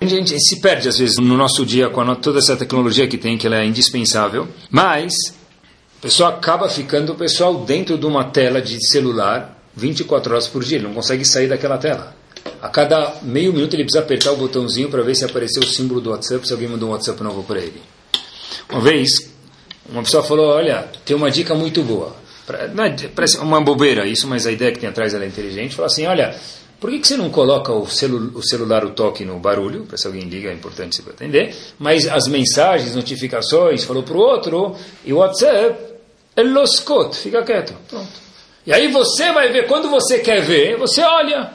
[0.00, 3.36] a gente se perde às vezes no nosso dia com toda essa tecnologia que tem,
[3.36, 4.46] que ela é indispensável.
[4.70, 5.12] Mas
[5.98, 10.62] a pessoa acaba ficando o pessoal dentro de uma tela de celular 24 horas por
[10.62, 10.78] dia.
[10.78, 12.16] Ele não consegue sair daquela tela.
[12.62, 16.00] A cada meio minuto ele precisa apertar o botãozinho para ver se apareceu o símbolo
[16.00, 17.82] do WhatsApp, se alguém mandou um WhatsApp novo para ele.
[18.70, 19.32] Uma vez,
[19.88, 22.14] uma pessoa falou: Olha, tem uma dica muito boa.
[22.56, 25.74] É, parece uma bobeira isso, mas a ideia que tem atrás é inteligente.
[25.74, 26.34] Falou assim: Olha,
[26.80, 29.84] por que, que você não coloca o, celu o celular, o toque no barulho?
[29.84, 31.54] Para se alguém liga, é importante você atender.
[31.78, 35.76] Mas as mensagens, notificações, falou para o outro, e o WhatsApp,
[36.36, 37.74] é loscot, fica quieto.
[37.88, 38.28] Pronto.
[38.64, 41.50] E aí você vai ver, quando você quer ver, você olha.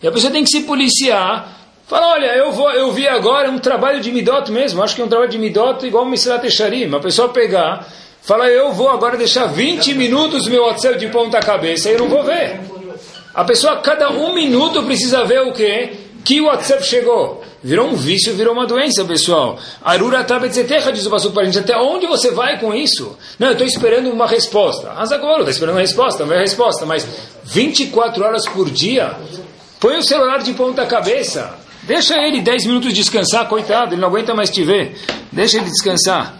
[0.00, 1.56] E a pessoa tem que se policiar.
[1.88, 5.04] Fala, olha, eu, vou, eu vi agora um trabalho de midot mesmo, acho que é
[5.04, 6.94] um trabalho de midot igual o Mesilat Echarim.
[6.94, 7.90] A pessoa pegar,
[8.28, 12.08] fala, eu vou agora deixar 20 minutos meu WhatsApp de ponta cabeça e eu não
[12.08, 12.60] vou ver.
[13.34, 15.92] A pessoa, cada um minuto, precisa ver o quê?
[16.24, 17.42] Que o WhatsApp chegou.
[17.62, 19.58] Virou um vício, virou uma doença, pessoal.
[19.82, 21.58] Arura tabetzetecha, diz o pastor para a gente.
[21.58, 23.16] Até onde você vai com isso?
[23.38, 24.92] Não, eu estou esperando uma resposta.
[24.92, 26.86] Azagoro, está esperando uma resposta, não é resposta.
[26.86, 27.08] Mas
[27.44, 29.16] 24 horas por dia,
[29.80, 31.54] Põe o celular de ponta cabeça.
[31.84, 34.96] Deixa ele 10 minutos descansar, coitado, ele não aguenta mais te ver.
[35.30, 36.36] Deixa ele descansar.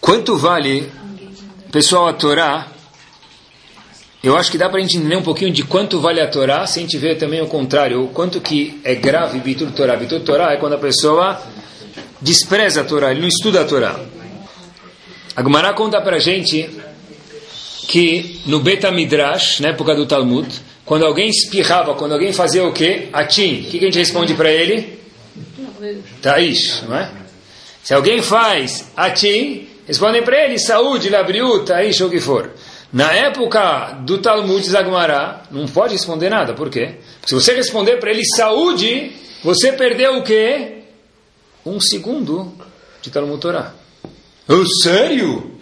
[0.00, 0.90] Quanto vale,
[1.76, 2.68] pessoal, a Torá?
[4.24, 6.66] Eu acho que dá para a gente entender um pouquinho de quanto vale a Torá,
[6.66, 9.94] sem a gente ver também o contrário, o quanto que é grave Bitur Torá.
[9.94, 11.38] Bitur Torá é quando a pessoa
[12.18, 14.00] despreza a Torá, ele não estuda a Torá.
[15.36, 16.66] A Gemara conta para a gente
[17.88, 20.48] que no Beta Midrash, na época do Talmud,
[20.82, 23.10] quando alguém espirrava, quando alguém fazia o quê?
[23.12, 23.66] Atim.
[23.66, 24.98] O que, a gente responde para ele?
[26.22, 27.10] Taish, não é?
[27.82, 32.50] Se alguém faz atim, respondem para ele saúde, labriu, taish ou o que for.
[32.92, 36.54] Na época do Talmud Zagmará, não pode responder nada.
[36.54, 36.96] Por quê?
[37.20, 39.12] Porque se você responder para ele saúde,
[39.42, 40.82] você perdeu o quê?
[41.64, 42.52] Um segundo
[43.02, 43.74] de Talmud Torá.
[44.48, 45.58] Oh, sério?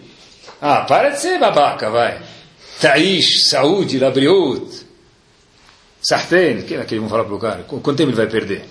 [0.61, 2.21] Ah, para de ser babaca, vai.
[2.79, 4.85] Taish, saúde, labriut.
[6.01, 7.63] Sarten, que, que vão falar para o cara?
[7.63, 8.65] Quanto tempo ele vai perder?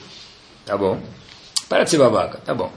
[0.64, 1.00] Tá bom.
[1.68, 2.72] Para de ser babaca, tá bom.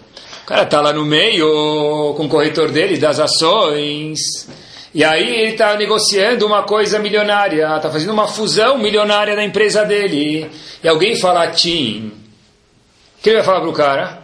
[0.47, 4.17] Cara está lá no meio com o corretor dele das ações.
[4.93, 9.83] E aí ele está negociando uma coisa milionária, está fazendo uma fusão milionária da empresa
[9.83, 10.49] dele.
[10.81, 12.13] E alguém fala Tim.
[13.19, 14.19] O que ele vai falar para o cara?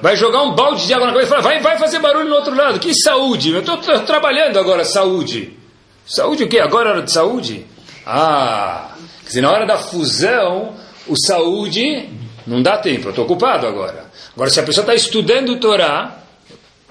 [0.00, 2.56] Vai jogar um balde de água na cabeça e vai, vai fazer barulho no outro
[2.56, 2.80] lado.
[2.80, 3.52] Que saúde?
[3.52, 5.58] Eu estou trabalhando agora, saúde.
[6.06, 6.58] Saúde o quê?
[6.58, 7.66] Agora é hora de saúde?
[8.06, 10.74] Ah, Quer dizer, na hora da fusão,
[11.06, 12.08] o saúde
[12.46, 14.09] não dá tempo, eu estou ocupado agora.
[14.40, 16.18] Agora, se a pessoa está estudando Torá,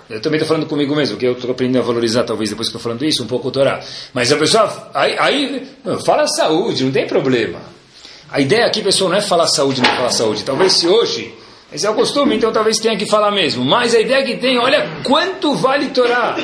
[0.07, 2.77] eu também estou falando comigo mesmo, que eu estou aprendendo a valorizar, talvez depois que
[2.77, 3.79] estou falando isso, um pouco o Torá.
[4.13, 5.67] Mas a pessoa, aí, aí
[6.05, 7.59] fala saúde, não tem problema.
[8.29, 10.43] A ideia aqui, pessoal, não é falar saúde, não falar saúde.
[10.43, 11.33] Talvez se hoje,
[11.73, 13.65] esse é o costume, então talvez tenha que falar mesmo.
[13.65, 16.37] Mas a ideia que tem, olha quanto vale Torá.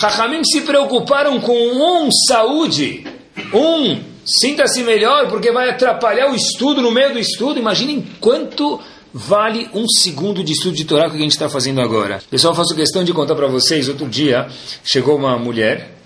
[0.00, 3.06] Rahamim se preocuparam com um saúde,
[3.54, 7.58] um Sinta-se melhor porque vai atrapalhar o estudo no meio do estudo.
[7.58, 8.78] Imaginem quanto
[9.12, 12.20] vale um segundo de estudo de Torá que a gente está fazendo agora.
[12.30, 13.88] Pessoal, faço questão de contar para vocês.
[13.88, 14.48] Outro dia
[14.84, 15.96] chegou uma mulher,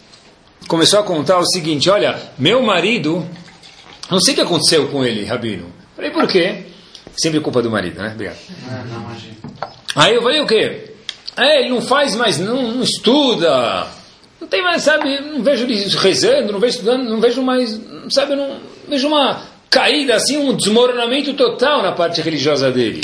[0.68, 3.26] começou a contar o seguinte: Olha, meu marido,
[4.11, 5.72] não sei o que aconteceu com ele, Rabino.
[5.96, 6.64] Falei, por quê?
[7.16, 8.12] Sempre culpa do marido, né?
[8.14, 8.38] Obrigado.
[9.94, 10.94] Aí eu falei, o quê?
[11.36, 13.86] É, ele não faz mais, não, não estuda
[14.42, 17.80] não tem mais, sabe, não vejo ele rezando, não vejo estudando, não vejo mais,
[18.11, 19.40] sabe, não vejo uma
[19.73, 23.01] caída assim, um desmoronamento total na parte religiosa dele.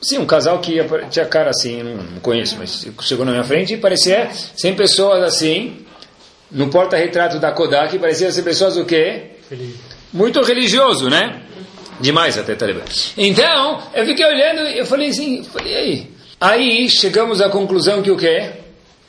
[0.00, 0.76] Sim, um casal que
[1.10, 5.84] tinha cara assim, não, conheço, mas chegou na minha frente e parecia 100 pessoas assim,
[6.50, 9.30] no porta-retrato da Kodak, parecia ser pessoas o quê?
[9.48, 9.74] Feliz.
[10.12, 11.42] Muito religioso, né?
[12.00, 12.66] Demais até, tá
[13.16, 16.10] Então, eu fiquei olhando e eu falei assim, falei, aí?
[16.40, 18.62] Aí chegamos à conclusão que o quê?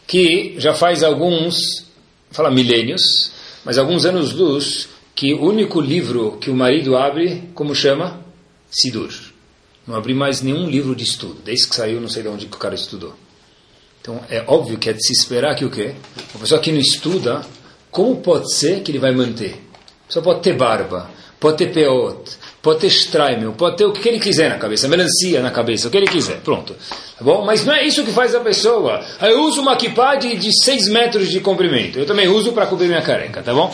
[0.07, 1.85] que já faz alguns,
[2.31, 3.31] fala milênios,
[3.63, 8.21] mas alguns anos luz, que o único livro que o marido abre, como chama?
[8.69, 9.13] Sidur.
[9.85, 12.55] Não abri mais nenhum livro de estudo, desde que saiu, não sei de onde que
[12.55, 13.13] o cara estudou.
[14.01, 15.93] Então é óbvio que é de se esperar que o quê?
[16.33, 17.45] Uma pessoa que não estuda,
[17.91, 19.61] como pode ser que ele vai manter?
[20.05, 21.09] A pessoa pode ter barba,
[21.39, 25.41] pode ter peot, pode ter Streimel, pode ter o que ele quiser na cabeça, melancia
[25.41, 26.73] na cabeça, o que ele quiser, pronto.
[26.73, 27.43] Tá bom?
[27.45, 29.03] Mas não é isso que faz a pessoa.
[29.21, 32.87] Eu uso uma kippah de, de 6 metros de comprimento, eu também uso para cobrir
[32.87, 33.69] minha careca, tá bom?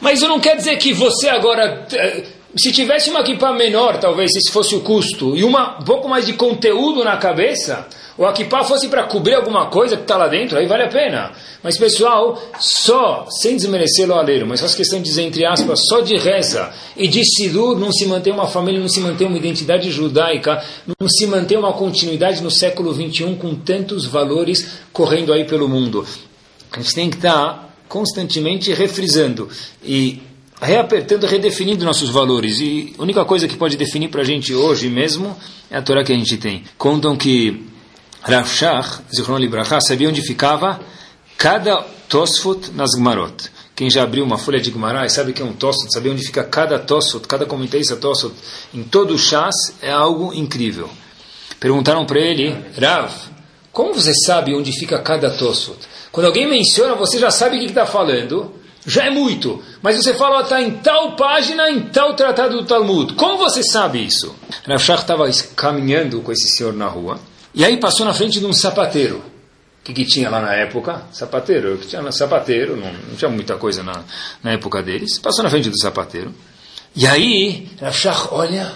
[0.00, 2.24] Mas eu não quer dizer que você agora, eh,
[2.56, 6.26] Se tivesse uma equipa menor, talvez esse fosse o custo, e uma, um pouco mais
[6.26, 7.86] de conteúdo na cabeça,
[8.20, 10.88] ou a kippah fosse para cobrir alguma coisa que está lá dentro, aí vale a
[10.88, 11.32] pena.
[11.62, 16.02] Mas pessoal, só, sem desmerecer o aleiro, mas faz questão de dizer entre aspas, só
[16.02, 19.90] de reza e de sidur não se mantém uma família, não se mantém uma identidade
[19.90, 20.62] judaica,
[21.00, 26.06] não se mantém uma continuidade no século 21 com tantos valores correndo aí pelo mundo.
[26.72, 29.48] A gente tem que estar tá constantemente refrisando
[29.82, 30.20] e
[30.60, 32.60] reapertando, redefinindo nossos valores.
[32.60, 35.34] E a única coisa que pode definir para a gente hoje mesmo
[35.70, 36.64] é a Torá que a gente tem.
[36.76, 37.69] Contam que
[38.22, 40.80] Rav Shach, Zichron Libraha, sabia onde ficava
[41.36, 43.50] cada Tosfot nas Gmarot.
[43.80, 46.22] Quem já abriu uma folha de Gemara e sabe que é um Tosfot, sabe onde
[46.22, 48.34] fica cada Tosfot, cada comentarista Tosfot,
[48.74, 50.90] em todo o Shas, é algo incrível.
[51.58, 53.10] Perguntaram para ele, Rav,
[53.72, 55.78] como você sabe onde fica cada Tosfot?
[56.12, 58.52] Quando alguém menciona, você já sabe o que está falando,
[58.86, 59.62] já é muito.
[59.80, 63.14] Mas você fala, está em tal página, em tal tratado do Talmud.
[63.14, 64.36] Como você sabe isso?
[64.66, 65.24] Rav Shach estava
[65.56, 67.18] caminhando com esse senhor na rua,
[67.54, 69.18] e aí passou na frente de um sapateiro.
[69.80, 71.02] O que, que, tinha lá na época?
[71.10, 71.78] Sapateiro.
[71.78, 74.04] que tinha sapateiro, não, não, tinha muita coisa na,
[74.42, 75.18] na época deles.
[75.18, 76.34] Passou na frente do sapateiro.
[76.94, 78.70] E aí, Rafshach, olha,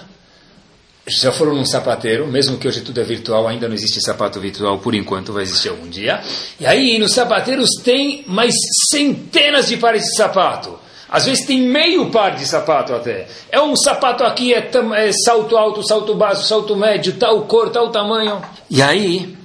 [1.06, 4.78] já foram num sapateiro, mesmo que hoje tudo é virtual, ainda não existe sapato virtual
[4.78, 6.22] por enquanto, vai existir algum dia.
[6.58, 8.54] E aí, nos sapateiros tem mais
[8.90, 10.78] centenas de pares de sapato.
[11.14, 13.28] Às vezes tem meio par de sapato até.
[13.48, 17.88] É um sapato aqui, é, é salto alto, salto baixo, salto médio, tal cor, tal
[17.92, 18.42] tamanho.
[18.68, 19.38] E aí,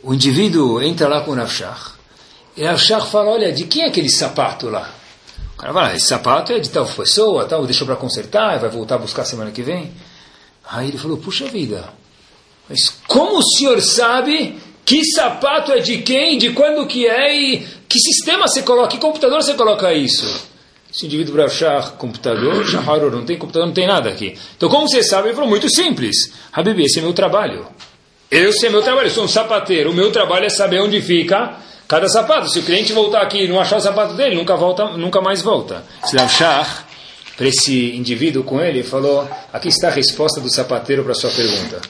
[0.00, 1.94] o indivíduo entra lá com o Rafshach,
[2.56, 4.88] e Rafshach fala, olha, de quem é aquele sapato lá?
[5.54, 8.70] O cara fala, ah, esse sapato é de tal pessoa, tal, deixou para consertar, vai
[8.70, 9.92] voltar a buscar semana que vem.
[10.70, 11.82] Aí ele falou, puxa vida,
[12.68, 12.78] mas
[13.08, 17.98] como o senhor sabe que sapato é de quem, de quando que é e que
[17.98, 20.51] sistema você coloca, que computador você coloca isso?
[20.94, 24.38] Esse indivíduo Brachar, computador, Shaharor, não tem computador, não tem nada aqui.
[24.56, 25.28] Então como você sabe?
[25.28, 26.32] Ele falou, muito simples.
[26.52, 27.66] Habib, esse é meu trabalho.
[28.30, 29.90] Eu sei meu trabalho, eu sou um sapateiro.
[29.90, 31.56] O meu trabalho é saber onde fica
[31.88, 32.50] cada sapato.
[32.50, 35.40] Se o cliente voltar aqui e não achar o sapato dele, nunca, volta, nunca mais
[35.40, 35.82] volta.
[36.04, 36.84] Slav Shah,
[37.36, 41.80] para esse indivíduo com ele, falou: Aqui está a resposta do sapateiro para sua pergunta.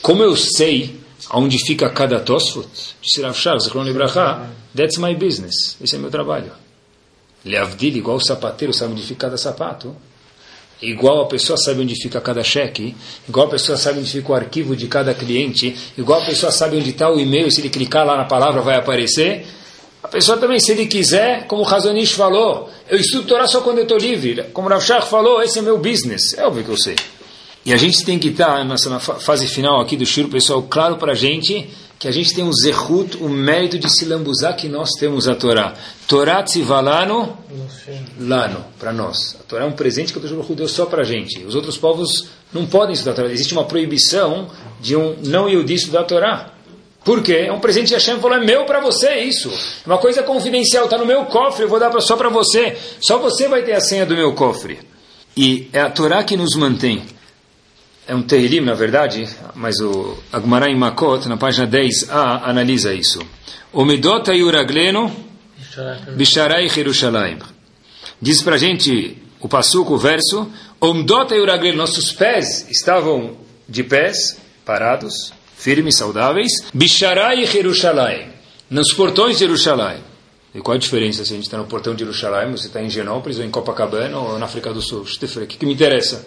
[0.00, 0.98] Como eu sei
[1.30, 2.68] onde fica cada Tosfot?
[3.02, 5.76] Disse Rav Shah, that's my business.
[5.80, 6.63] Esse é meu trabalho.
[7.44, 9.94] Leavdil, igual o sapateiro sabe onde fica cada sapato.
[10.82, 12.94] Igual a pessoa sabe onde fica cada cheque,
[13.28, 16.76] igual a pessoa sabe onde fica o arquivo de cada cliente, igual a pessoa sabe
[16.76, 19.46] onde está o e-mail, se ele clicar lá na palavra vai aparecer.
[20.02, 23.78] A pessoa também, se ele quiser, como o Razonish falou, eu estudo Torá só quando
[23.78, 24.44] eu estou livre.
[24.52, 26.36] Como o Rav falou, esse é meu business.
[26.36, 26.96] É óbvio que eu sei.
[27.64, 30.96] E a gente tem que estar, tá, nessa fase final aqui do Shiro, pessoal, claro
[30.96, 31.70] para a gente
[32.04, 35.34] que a gente tem um zehut, o mérito de se lambuzar que nós temos a
[35.34, 35.72] Torá.
[36.06, 37.38] Torá tzivalano
[38.20, 39.38] lano, para nós.
[39.40, 41.42] A Torá é um presente que o Deus deu só para a gente.
[41.46, 43.32] Os outros povos não podem estudar a Torá.
[43.32, 44.50] Existe uma proibição
[44.82, 46.50] de um não iudi estudar a Torá.
[47.02, 47.46] Por quê?
[47.48, 49.48] É um presente de Hashem, falou, é meu para você isso.
[49.48, 52.76] É uma coisa confidencial, está no meu cofre, eu vou dar só para você.
[53.00, 54.78] Só você vai ter a senha do meu cofre.
[55.34, 57.02] E é a Torá que nos mantém
[58.06, 63.20] é um Tehilim, na verdade, mas o Agmará em Makot, na página 10a, analisa isso.
[63.72, 65.10] Omidot Ayuragleno
[66.14, 67.38] Bisharai Yerushalayim.
[68.20, 70.50] Diz para gente o passuco, o verso,
[70.80, 73.36] Omdot Ayuragleno, nossos pés estavam
[73.68, 78.28] de pés, parados, firmes, saudáveis, Bisharai Yerushalayim,
[78.70, 79.98] nos portões de Jerusalém.
[80.54, 82.88] E qual a diferença se a gente está no portão de Jerusalém, você está em
[82.88, 85.00] Genópolis, ou em Copacabana, ou na África do Sul?
[85.02, 86.24] O que, que me interessa?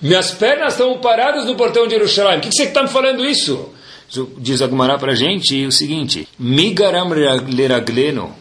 [0.00, 2.38] Minhas pernas estão paradas no portão de Jerusalém.
[2.38, 3.72] O que você está me falando isso?
[4.38, 8.34] Diz Agumará para a gente o seguinte: Migaram leragleno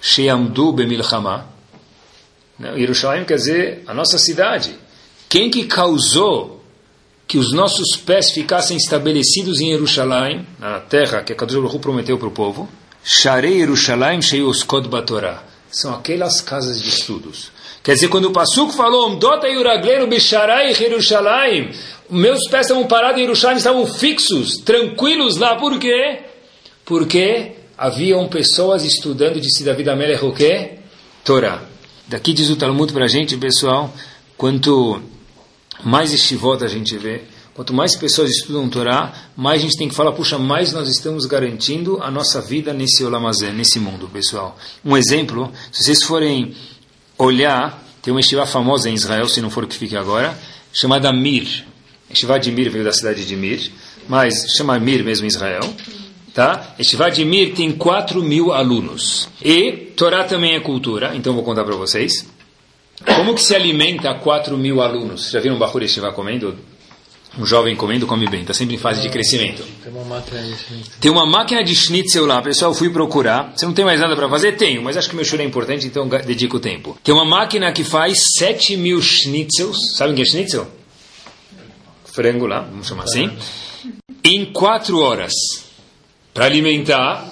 [0.00, 1.46] sheamdu bemilchama.
[2.76, 4.74] Jerusalém quer dizer a nossa cidade.
[5.28, 6.62] Quem que causou
[7.26, 12.32] que os nossos pés ficassem estabelecidos em Jerusalém, na terra que Kadosh prometeu para o
[12.32, 12.68] povo?
[13.02, 15.42] Sharei Jerusalém sheios kod batorá.
[15.70, 17.50] São aquelas casas de estudos.
[17.82, 19.18] Quer dizer, quando o Passuco falou,
[20.82, 21.70] Yerushalayim,
[22.10, 26.20] meus pés estavam parados em Jerusalém, estavam fixos, tranquilos lá, por quê?
[26.84, 30.72] Porque haviam pessoas estudando de David Amelech o quê?
[31.24, 31.62] Torá.
[32.06, 33.94] Daqui diz o Talmud para a gente, pessoal,
[34.36, 35.00] quanto
[35.82, 37.22] mais estivota a gente vê,
[37.54, 41.24] quanto mais pessoas estudam Torá, mais a gente tem que falar, puxa, mais nós estamos
[41.24, 44.58] garantindo a nossa vida nesse olamazé, nesse mundo, pessoal.
[44.84, 46.54] Um exemplo, se vocês forem
[47.20, 50.36] olhar, tem uma estiva famosa em Israel, se não for o que fique agora,
[50.72, 51.64] chamada Mir.
[52.08, 53.70] A estiva de Mir veio da cidade de Mir,
[54.08, 55.62] mas chama Mir mesmo em Israel.
[56.32, 56.74] Tá?
[56.78, 59.28] A estiva de Mir tem 4 mil alunos.
[59.44, 62.26] E Torá também é cultura, então vou contar para vocês.
[63.04, 65.30] Como que se alimenta 4 mil alunos?
[65.30, 66.56] Já viram um Bahur Yeshiva comendo?
[67.38, 69.64] Um jovem comendo come bem, está sempre em fase de crescimento.
[69.82, 71.00] Tem uma máquina de schnitzel.
[71.00, 73.52] Tem uma máquina de schnitzel lá, pessoal, fui procurar.
[73.54, 74.56] Você não tem mais nada para fazer?
[74.56, 76.98] Tenho, mas acho que meu show é importante, então dedico o tempo.
[77.04, 79.76] Tem uma máquina que faz 7 mil schnitzels.
[79.96, 80.66] Sabe o que é schnitzel?
[82.04, 83.30] Frango lá, vamos chamar assim.
[84.24, 85.32] Em 4 horas.
[86.34, 87.28] Para alimentar,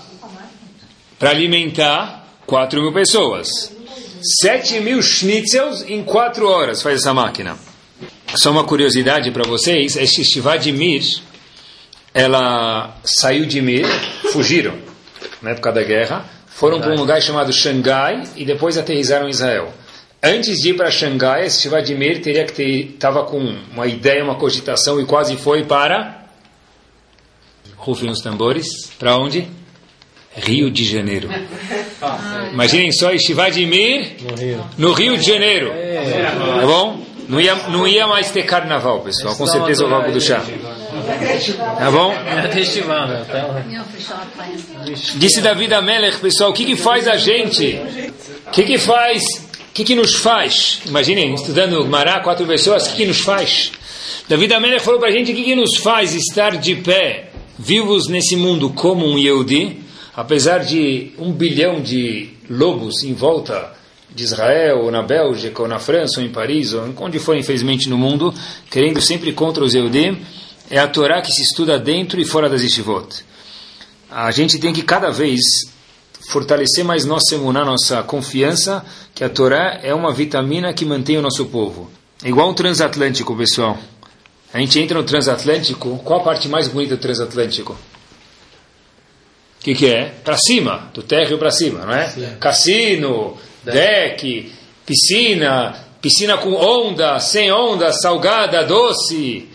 [1.19, 3.73] para alimentar 4 mil pessoas.
[4.43, 7.68] 7 mil schnitzels em 4 horas faz essa máquina.
[8.35, 11.03] Só uma curiosidade para vocês, a Shishivá de Mir,
[12.15, 13.87] ela saiu de Mir,
[14.33, 14.75] fugiram
[15.43, 19.73] na época da guerra, foram para um lugar chamado Xangai e depois aterrizaram em Israel.
[20.23, 23.39] Antes de ir para Xangai, esse Shivá de Mir teria que ter, estava com
[23.73, 26.19] uma ideia, uma cogitação e quase foi para
[27.77, 28.67] rufem os tambores,
[28.99, 29.49] para onde?
[30.37, 31.29] Rio de Janeiro.
[32.53, 34.65] Imaginem só, Shivá de Mir No Rio.
[34.77, 35.71] no Rio de Janeiro.
[35.71, 37.08] Tá bom?
[37.29, 39.37] Não ia, não ia mais ter carnaval, pessoal.
[39.37, 40.43] Com certeza o Vago do Chá.
[41.79, 42.13] Tá bom?
[42.13, 43.27] É né?
[43.31, 43.63] Tá-
[45.17, 47.79] Disse David Amelech, pessoal, o que, que faz a gente?
[48.47, 49.23] O que, que faz?
[49.23, 50.81] O que, que nos faz?
[50.87, 53.73] Imaginem, estudando Mará, quatro pessoas, o que, que nos faz?
[54.27, 58.09] David Amelech falou para a gente o que, que nos faz estar de pé, vivos
[58.09, 59.81] nesse mundo como um Yehudi,
[60.17, 63.77] apesar de um bilhão de lobos em volta
[64.15, 67.89] de Israel, ou na Bélgica, ou na França, ou em Paris, ou onde for, infelizmente,
[67.89, 68.33] no mundo,
[68.71, 70.19] querendo sempre contra os Yehudi,
[70.71, 73.29] é a Torá que se estuda dentro e fora das Yeshivot
[74.11, 75.41] a gente tem que cada vez
[76.31, 78.85] fortalecer mais nossa emuná, nossa confiança,
[79.15, 81.91] que a Torá é uma vitamina que mantém o nosso povo.
[82.23, 83.79] É igual um transatlântico, pessoal.
[84.53, 87.73] A gente entra no transatlântico, qual a parte mais bonita do transatlântico?
[87.73, 90.07] O que, que é?
[90.25, 92.37] Para cima, do térreo para cima, não é?
[92.41, 94.53] Cassino, deck,
[94.85, 99.49] piscina, piscina com onda, sem onda, salgada, doce,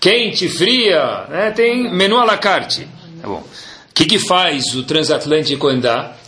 [0.00, 1.50] quente, fria, né?
[1.50, 2.86] tem menu à la carte.
[3.20, 3.44] Tá bom.
[3.92, 6.18] O que, que faz o transatlântico andar?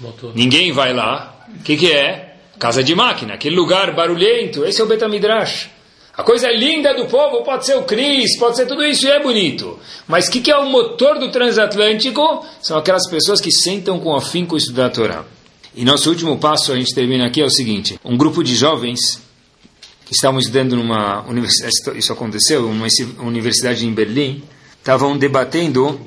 [0.00, 0.32] Motor.
[0.34, 1.46] Ninguém vai lá.
[1.60, 2.36] O que, que é?
[2.58, 4.64] Casa de máquina, aquele lugar barulhento.
[4.64, 5.68] Esse é o Betamidrash.
[6.16, 9.20] A coisa linda do povo pode ser o Cris, pode ser tudo isso e é
[9.20, 9.78] bonito.
[10.06, 12.46] Mas o que, que é o motor do transatlântico?
[12.60, 15.24] São aquelas pessoas que sentam com afinco estudar a Torá.
[15.74, 19.22] E nosso último passo, a gente termina aqui, é o seguinte: um grupo de jovens
[20.04, 22.86] que estavam estudando numa universidade, isso aconteceu, numa
[23.20, 24.42] universidade em Berlim,
[24.78, 26.00] estavam debatendo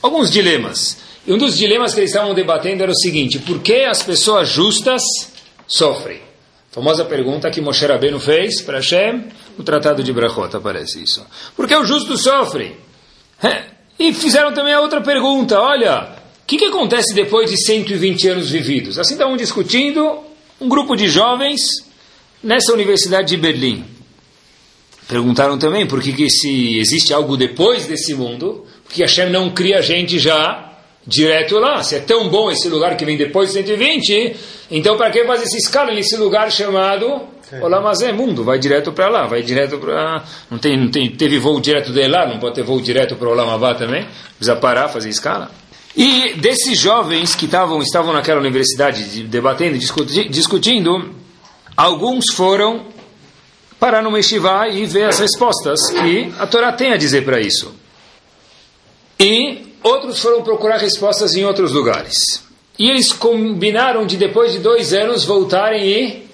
[0.00, 0.98] alguns dilemas.
[1.26, 4.48] E um dos dilemas que eles estavam debatendo era o seguinte: por que as pessoas
[4.48, 5.02] justas
[5.66, 6.20] sofrem?
[6.70, 11.24] Famosa pergunta que Moshe Rabbeinu fez para Hashem no Tratado de Brachot, aparece isso.
[11.56, 12.76] Por que os justos sofrem?
[13.42, 16.08] É, E fizeram também a outra pergunta: olha,
[16.44, 18.98] o que, que acontece depois de 120 anos vividos?
[18.98, 20.18] Assim estavam discutindo
[20.60, 21.58] um grupo de jovens
[22.42, 23.82] nessa universidade de Berlim.
[25.08, 29.78] Perguntaram também por que, que se existe algo depois desse mundo, porque Hashem não cria
[29.78, 30.70] a gente já
[31.06, 31.82] direto lá.
[31.82, 34.36] Se é tão bom esse lugar que vem depois de 120,
[34.70, 37.22] então para que fazer essa escala nesse lugar chamado
[37.62, 38.44] Olamazé, mundo?
[38.44, 40.22] Vai direto para lá, vai direto para...
[40.50, 43.30] Não, tem, não tem, teve voo direto de lá, não pode ter voo direto para
[43.30, 44.06] Olamabá também?
[44.36, 45.50] Precisa parar, fazer escala.
[45.96, 51.14] E desses jovens que tavam, estavam naquela universidade de- debatendo, discuti- discutindo,
[51.76, 52.86] alguns foram
[53.78, 57.72] parar no Yeshiva e ver as respostas que a Torá tem a dizer para isso.
[59.20, 62.16] E outros foram procurar respostas em outros lugares.
[62.78, 66.28] E eles combinaram de depois de dois anos voltarem e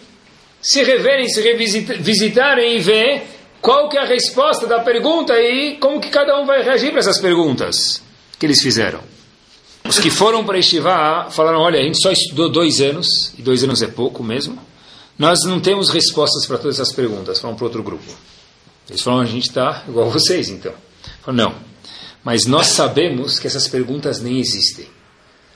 [0.62, 3.22] se reverem, se revisitarem e ver
[3.60, 7.00] qual que é a resposta da pergunta e como que cada um vai reagir para
[7.00, 8.02] essas perguntas
[8.38, 9.00] que eles fizeram.
[9.84, 13.06] Os que foram para Yeshiva falaram, olha, a gente só estudou dois anos,
[13.38, 14.58] e dois anos é pouco mesmo,
[15.18, 18.04] nós não temos respostas para todas essas perguntas, falaram para outro grupo.
[18.88, 20.72] Eles falaram, a gente está igual a vocês, então.
[21.22, 21.54] Falaram, não,
[22.22, 24.86] mas nós sabemos que essas perguntas nem existem.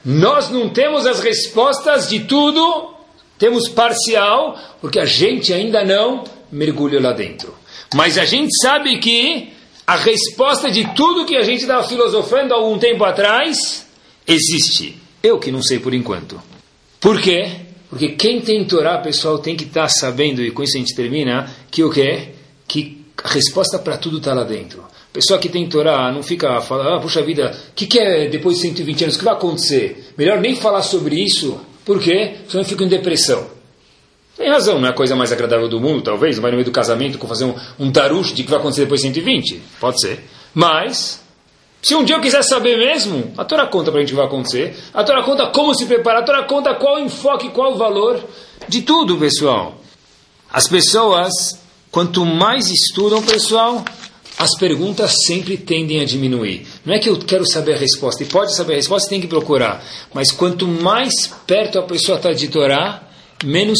[0.05, 2.95] Nós não temos as respostas de tudo,
[3.39, 7.55] temos parcial, porque a gente ainda não mergulhou lá dentro.
[7.95, 9.53] Mas a gente sabe que
[9.87, 13.84] a resposta de tudo que a gente estava filosofando há algum tempo atrás
[14.27, 14.97] existe.
[15.22, 16.41] Eu que não sei por enquanto.
[17.01, 17.51] Por quê?
[17.89, 21.51] Porque quem tem Torá, pessoal, tem que estar sabendo, e com isso a gente termina,
[21.70, 22.31] que o quê?
[22.66, 24.85] Que a resposta para tudo está lá dentro.
[25.12, 28.57] Pessoa que tem Torá não fica falando, ah, puxa vida, o que, que é depois
[28.57, 29.14] de 120 anos?
[29.14, 30.12] O que vai acontecer?
[30.18, 31.61] Melhor nem falar sobre isso.
[31.85, 32.39] Por quê?
[32.49, 33.47] Senão eu fico em depressão.
[34.37, 36.37] Tem razão, não é a coisa mais agradável do mundo, talvez.
[36.37, 39.01] Não vai no meio do casamento com fazer um, um de que vai acontecer depois
[39.01, 39.62] de 120.
[39.79, 40.25] Pode ser.
[40.53, 41.24] Mas,
[41.85, 44.16] se um dia eu quiser saber mesmo, a Torá conta para a gente o que
[44.16, 44.74] vai acontecer.
[44.95, 46.22] A Torá conta como se preparar.
[46.22, 48.24] A Torá conta qual o enfoque, qual o valor.
[48.66, 49.76] De tudo, pessoal.
[50.51, 51.30] As pessoas,
[51.91, 53.85] quanto mais estudam, pessoal,
[54.39, 56.66] as perguntas sempre tendem a diminuir.
[56.87, 59.26] Não é que eu quero saber a resposta, e pode saber a resposta, tem que
[59.26, 59.85] procurar.
[60.14, 63.03] Mas quanto mais perto a pessoa está de Torá,
[63.45, 63.78] menos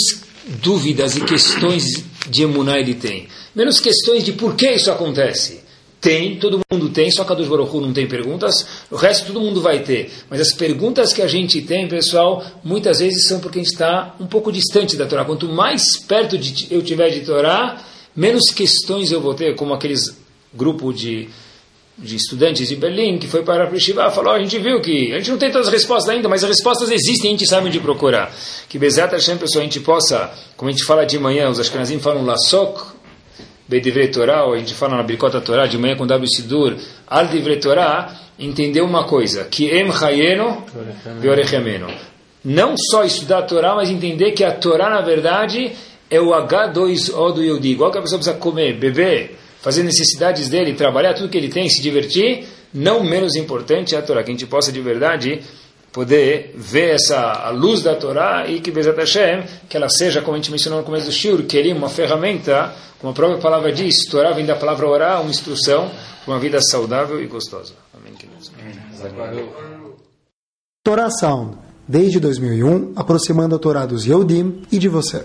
[0.63, 3.29] dúvidas e questões de emuná ele tem.
[3.55, 5.64] Menos questões de por que isso acontece.
[6.05, 9.41] Tem, todo mundo tem, só que a dos Baruchu não tem perguntas, o resto todo
[9.41, 10.13] mundo vai ter.
[10.29, 14.15] Mas as perguntas que a gente tem, pessoal, muitas vezes são porque a gente está
[14.21, 15.25] um pouco distante da Torá.
[15.25, 17.83] Quanto mais perto de, eu tiver de Torá,
[18.15, 20.15] menos questões eu vou ter, como aqueles
[20.53, 21.27] grupo de,
[21.97, 25.17] de estudantes de Berlim que foi para a Shiva falou, a gente viu que a
[25.17, 27.81] gente não tem todas as respostas ainda, mas as respostas existem, a gente sabe onde
[27.81, 28.31] procurar.
[28.69, 31.99] Que Bezat Hashem, pessoal, a gente possa, como a gente fala de manhã, os Ashkenazim
[31.99, 32.94] falam Lasok,
[33.67, 37.57] Bedivre Torah, a gente fala na Birkota Torah, de manhã com W Sidur, Al Divre
[37.57, 40.65] Torah, entender uma coisa, que Em Hayeno,
[41.21, 41.89] Beorechemeno.
[42.45, 45.73] Não só estudar a Torá, mas entender que a Torá, na verdade,
[46.11, 47.71] é o H2O do Yodi.
[47.71, 51.67] Igual que a pessoa precisa comer, beber, fazer necessidades dele, trabalhar tudo que ele tem,
[51.71, 55.41] se divertir, não menos importante é a Torá, que a gente possa de verdade
[55.95, 60.35] poder ver essa a luz da Torá e que Bezat Hashem, que ela seja, como
[60.35, 63.73] a gente mencionou no começo do Shur, que ele uma ferramenta, como a própria palavra
[63.73, 65.89] diz, Torá vem da palavra orar, uma instrução
[66.25, 67.75] para uma vida saudável e gostosa.
[67.97, 68.13] Amém.
[70.83, 75.25] Torá Sound, desde 2001, aproximando a Torá dos Yehudim e de você.